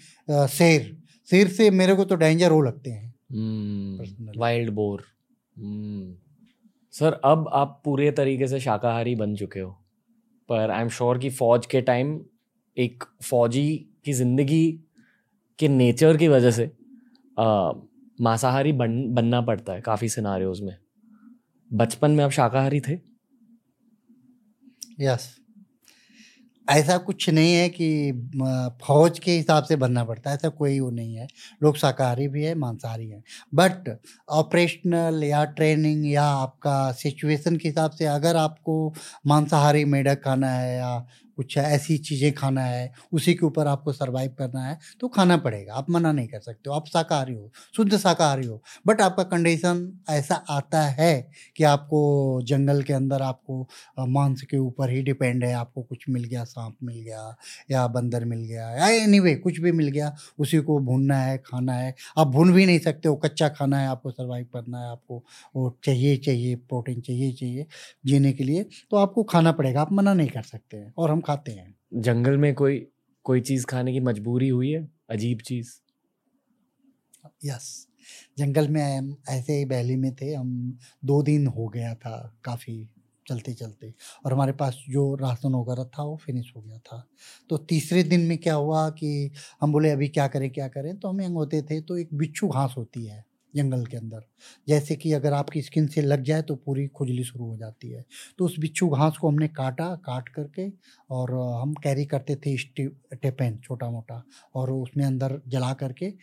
[0.48, 0.96] शेर।
[1.28, 3.10] शेर से मेरे को तो डेंजर हो लगते हैं।
[4.38, 5.02] वाइल्ड बोर
[5.56, 6.14] हम्म।
[6.94, 9.70] सर अब आप पूरे तरीके से शाकाहारी बन चुके हो।
[10.48, 12.20] पर आई एम श्योर कि फौज के टाइम
[12.76, 13.68] एक फौजी
[14.04, 14.66] की ज़िंदगी
[15.58, 16.70] के नेचर की वजह से
[17.36, 20.76] मांसाहारी बन बनना पड़ता है काफ़ी सिनारियोज में।
[21.72, 22.98] बचपन में आप शाकाहारी थे?
[25.00, 25.28] यस
[26.68, 28.12] ऐसा कुछ नहीं है कि
[28.82, 31.26] फौज के हिसाब से बनना पड़ता है, ऐसा कोई वो नहीं है।
[31.62, 33.22] लोग शाकाहारी भी है, मांसाहारी है।
[33.54, 33.98] बट
[34.30, 38.94] ऑपरेशनल या ट्रेनिंग या आपका सिचुएशन के हिसाब से अगर आपको
[39.26, 41.06] मांसाहारी मेढक खाना है या
[41.42, 45.74] कुछ ऐसी चीज़ें खाना है, उसी के ऊपर आपको सर्वाइव करना है तो खाना पड़ेगा।
[45.74, 49.80] आप मना नहीं कर सकते हो। आप शाकाहारी हो, शुद्ध शाकाहारी हो बट आपका कंडीशन
[50.10, 52.00] ऐसा आता है कि आपको
[52.44, 53.60] जंगल के अंदर आपको
[54.08, 57.36] मांस के ऊपर ही डिपेंड है। आपको कुछ मिल गया, सांप मिल गया
[57.70, 61.72] या बंदर मिल गया या एनीवे कुछ भी मिल गया, उसी को भूनना है, खाना
[61.74, 65.22] है। आप भून भी नहीं सकते हो। कच्चा खाना है, आपको सर्वाइव करना है। आपको
[65.56, 67.66] वो चाहिए चाहिए प्रोटीन चाहिए चाहिए,
[68.06, 71.20] जीने के लिए तो आपको खाना पड़ेगा। आप मना नहीं कर सकते हैं और हम
[71.32, 72.86] खाते हैं। जंगल में कोई
[73.24, 74.88] कोई चीज़ खाने की मजबूरी हुई है?
[75.10, 75.70] अजीब चीज़।
[77.44, 77.86] यस।
[78.38, 82.88] जंगल में हम ऐसे ही वैली में थे हम दो दिन हो गया था काफ़ी
[83.28, 83.94] चलते चलते।
[84.26, 87.08] और हमारे पास जो राशन वगैरह था वो फिनिश हो गया था।
[87.50, 89.30] तो तीसरे दिन में क्या हुआ कि
[89.60, 90.98] हम बोले अभी क्या करें क्या करें?
[90.98, 93.24] तो हम यंग होते थे तो एक बिच्छू घास होती है।
[93.56, 94.20] जंगल के अंदर।
[94.68, 98.04] जैसे कि अगर आपकी स्किन से लग जाए तो पूरी खुजली शुरू हो जाती है।
[98.38, 100.72] तो उस बिच्छू घास को हमने काटा काट करके
[101.10, 104.24] और हम कैरी करते थे स्टी- टेपेन छोटा मोटा
[104.54, 106.14] और उसमें अंदर जला करके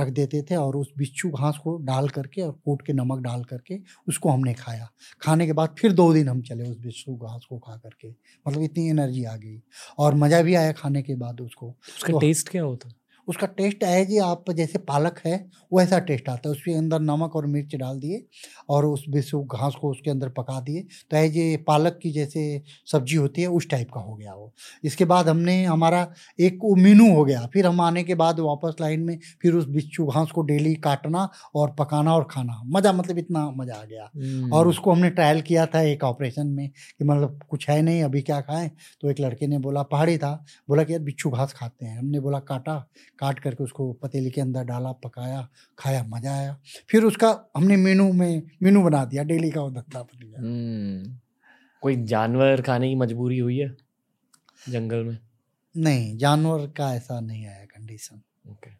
[0.00, 3.44] रख देते थे और उस बिच्छू घास को डाल करके और कूट के नमक डाल
[3.44, 4.90] करके उसको हमने खाया।
[5.20, 8.08] खाने के बाद फिर दो दिन हम चले उस बिच्छू घास को खा करके।
[8.48, 9.62] मतलब इतनी एनर्जी आ गई
[9.98, 12.92] और मज़ा भी आया खाने के बाद उसको। उसका तो- टेस्ट क्या होता?
[13.30, 15.34] उसका टेस्ट है जी आप जैसे पालक है
[15.72, 18.24] वैसा टेस्ट आता है। उसके अंदर नमक और मिर्च डाल दिए
[18.68, 22.42] और उस बिसु घास को उसके अंदर पका दिए। तो है ये पालक की जैसे
[22.92, 24.52] सब्ज़ी होती है उस टाइप का हो गया वो।
[24.84, 26.06] इसके बाद हमने हमारा
[26.40, 29.66] एक वो मीनू हो गया। फिर हम आने के बाद वापस लाइन में फिर उस
[29.68, 34.10] बिच्छू घास को डेली काटना और पकाना और खाना। मज़ा मतलब इतना मज़ा आ गया।
[34.16, 38.02] हम्म। और उसको हमने ट्रायल किया था एक ऑपरेशन में कि मतलब कुछ है नहीं
[38.02, 38.70] अभी क्या खाएँ?
[39.00, 40.32] तो एक लड़के ने बोला पहाड़ी था।
[40.68, 42.74] बोला कि यार बिच्छू घास खाते हैं। हमने बोला काटा।
[43.20, 45.48] काट करके उसको पतीली के अंदर डाला पकाया
[45.78, 46.56] खाया मज़ा आया।
[46.90, 51.18] फिर उसका हमने मेनू में मेनू बना दिया डेली का वो धंधा बन गया। हम्म।
[51.82, 53.76] कोई जानवर खाने की मजबूरी हुई है
[54.68, 55.18] जंगल में?
[55.76, 58.70] नहीं जानवर का ऐसा नहीं आया कंडीशन ओके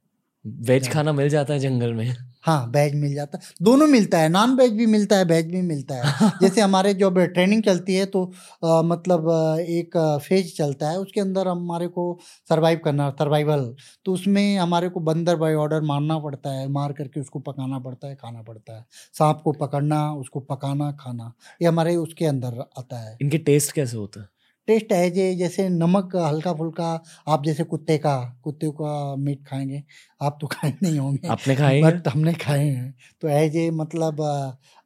[0.44, 2.14] वेज खाना मिल जाता है जंगल में।
[2.44, 5.60] हाँ वेज मिल जाता है। दोनों मिलता है नॉन वेज भी मिलता है वेज भी
[5.62, 6.02] मिलता है।
[6.42, 8.24] जैसे हमारे जो ट्रेनिंग चलती है तो
[8.64, 9.28] अ, मतलब
[9.60, 9.96] एक
[10.28, 12.18] फ़ेज़ चलता है उसके अंदर हमारे को
[12.48, 13.74] सरवाइव करना सर्वाइवल
[14.06, 18.08] तो उसमें हमारे को बंदर बाय ऑर्डर मारना पड़ता है मार करके उसको पकाना पड़ता
[18.08, 18.84] है खाना पड़ता है।
[19.14, 21.32] सांप को पकड़ना उसको पकाना खाना
[21.62, 24.28] ये हमारे उसके अंदर आता है। इनके टेस्ट कैसे होता है?
[24.66, 29.82] टेस्ट है जे जैसे नमक हल्का फुल्का आप जैसे कुत्ते का कुत्ते का मीट खाएँगे
[30.22, 31.84] आप तो खाए नहीं होंगे। आपने खाए हैं?
[31.84, 34.16] बट हमने खाए हैं। तो एज ए मतलब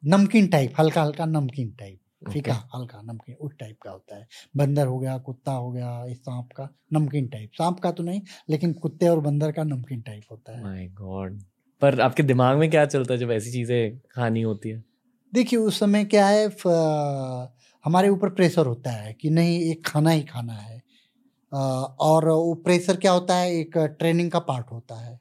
[0.05, 1.99] नमकीन टाइप हल्का हल्का नमकीन टाइप
[2.31, 6.17] फीका हल्का नमकीन उस टाइप का होता है। बंदर हो गया कुत्ता हो गया इस
[6.17, 10.23] सांप का नमकीन टाइप सांप का तो नहीं लेकिन कुत्ते और बंदर का नमकीन टाइप
[10.31, 11.41] होता है। माय गॉड
[11.81, 14.83] पर आपके दिमाग में क्या चलता है जब ऐसी चीज़ें खानी होती है?
[15.33, 17.51] देखिए उस समय क्या है फ-
[17.85, 20.81] हमारे ऊपर प्रेशर होता है कि नहीं, एक खाना ही खाना है।
[21.99, 23.51] और वो प्रेशर क्या होता है?
[23.55, 25.19] एक ट्रेनिंग का पार्ट होता है।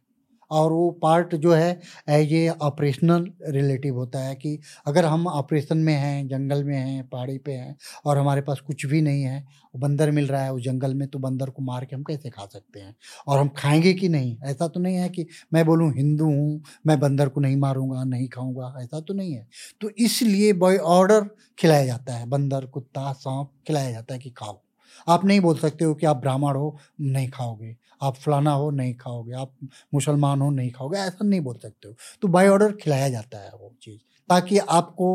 [0.51, 1.71] और वो पार्ट जो है
[2.11, 7.07] एज ए, ऑपरेशनल रिलेटिव होता है कि अगर हम ऑपरेशन में हैं जंगल में हैं
[7.09, 9.45] पहाड़ी पे हैं और हमारे पास कुछ भी नहीं है
[9.77, 12.47] बंदर मिल रहा है उस जंगल में तो बंदर को मार के हम कैसे खा
[12.47, 12.95] सकते हैं?
[13.29, 14.37] और हम खाएँगे कि नहीं?
[14.45, 18.29] ऐसा तो नहीं है कि मैं बोलूँ हिंदू हूँ मैं बंदर को नहीं मारूँगा नहीं
[18.29, 19.47] खाऊँगा। ऐसा तो नहीं है।
[19.81, 21.29] तो इसलिए बॉय ऑर्डर
[21.59, 24.61] खिलाया जाता है बंदर कुत्ता सांप खिलाया जाता है कि खाओ।
[25.09, 28.95] आप नहीं बोल सकते हो कि आप ब्राह्मण हो नहीं खाओगे। आप फलाना हो नहीं
[28.95, 29.53] खाओगे आप
[29.95, 33.51] मुसलमान हो नहीं खाओगे ऐसा नहीं बोल सकते हो। तो बाय ऑर्डर खिलाया जाता है
[33.53, 35.09] वो चीज़ ताकि आपको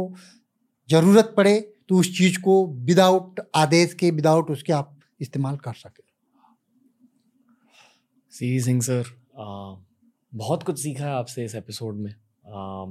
[0.89, 1.59] ज़रूरत पड़े
[1.89, 6.03] तो उस चीज़ को विदाउट आदेश के विदाउट उसके आप इस्तेमाल कर सके।
[8.33, 9.03] सी सिंह सर
[10.33, 12.11] बहुत कुछ सीखा है आपसे इस एपिसोड में।
[12.47, 12.85] आ,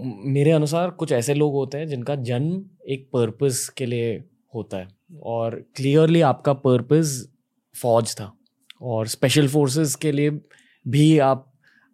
[0.00, 4.18] मेरे अनुसार कुछ ऐसे लोग होते हैं जिनका जन्म एक पर्पस के लिए
[4.58, 4.88] होता है।
[5.22, 7.28] और क्लियरली आपका पर्पस
[7.74, 8.32] फौज था।
[8.82, 10.30] और स्पेशल फोर्सेस के लिए
[10.84, 11.44] भी आप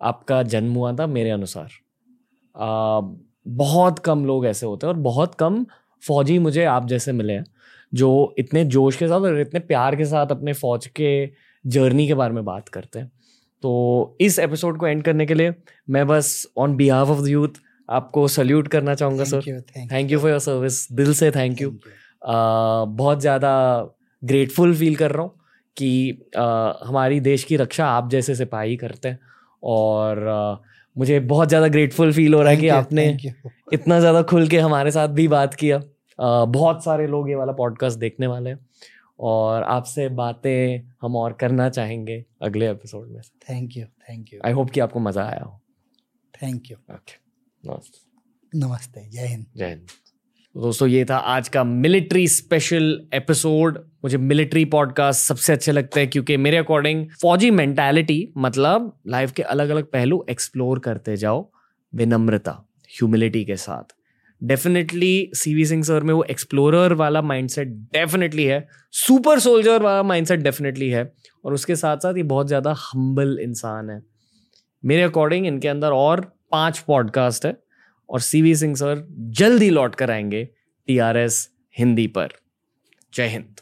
[0.00, 1.68] आपका जन्म हुआ था मेरे अनुसार।
[2.56, 3.00] आ,
[3.48, 5.64] बहुत कम लोग ऐसे होते हैं और बहुत कम
[6.02, 7.44] फौजी मुझे आप जैसे मिले हैं
[7.92, 11.10] जो इतने जोश के साथ और इतने प्यार के साथ अपने फौज के
[11.66, 13.10] जर्नी के बारे में बात करते हैं।
[13.62, 15.54] तो इस एपिसोड को एंड करने के लिए
[15.90, 17.60] मैं बस on behalf of the youth
[17.90, 19.60] आपको सल्यूट करना चाहूँगा sir
[19.92, 21.70] thank you for your service दिल से थैंक यू
[22.24, 23.54] बहुत ज़्यादा
[24.22, 25.32] ग्रेटफुल फील कर रहा हूँ
[25.76, 26.28] कि
[26.86, 29.18] हमारी देश की रक्षा आप जैसे सिपाही करते हैं
[29.62, 30.62] और
[30.96, 33.06] मुझे बहुत ज़्यादा ग्रेटफुल फील हो रहा है कि आपने
[33.72, 35.80] इतना ज़्यादा खुल के हमारे साथ भी बात किया।
[36.18, 38.58] बहुत सारे लोग ये वाला पॉडकास्ट देखने वाले हैं
[39.20, 43.20] और आपसे बातें हम और करना चाहेंगे अगले एपिसोड में
[43.50, 45.60] thank you thank you I hope कि आपको मज़ा आया हो।
[46.34, 47.18] थैंक यू ओके
[47.64, 49.86] नमस्ते। नमस्ते। जय हिंद। जय हिंद।
[50.54, 52.84] दोस्तों, ये था आज का मिलिट्री स्पेशल
[53.14, 59.32] एपिसोड। मुझे मिलिट्री पॉडकास्ट सबसे अच्छे लगते हैं क्योंकि मेरे अकॉर्डिंग फौजी मेंटालिटी मतलब लाइफ
[59.32, 61.50] के अलग अलग पहलू एक्सप्लोर करते जाओ
[61.92, 62.52] विनम्रता
[62.90, 63.94] ह्यूमिलिटी के साथ।
[64.42, 70.40] डेफिनेटली सीवी सिंह सर में वो एक्सप्लोरर वाला माइंडसेट डेफिनेटली है। सुपर सोल्जर वाला माइंडसेट
[70.40, 71.12] डेफिनेटली है।
[71.44, 74.02] और उसके साथ साथ ये बहुत ज़्यादा हम्बल इंसान है।
[74.84, 77.56] मेरे अकॉर्डिंग इनके अंदर और पाँच पॉडकास्ट है।
[78.10, 80.48] और सीवी सिंह सर जल्दी लौट कर आएँगे
[80.86, 82.28] टीआरएस हिंदी पर।
[83.14, 83.60] जय हिंद।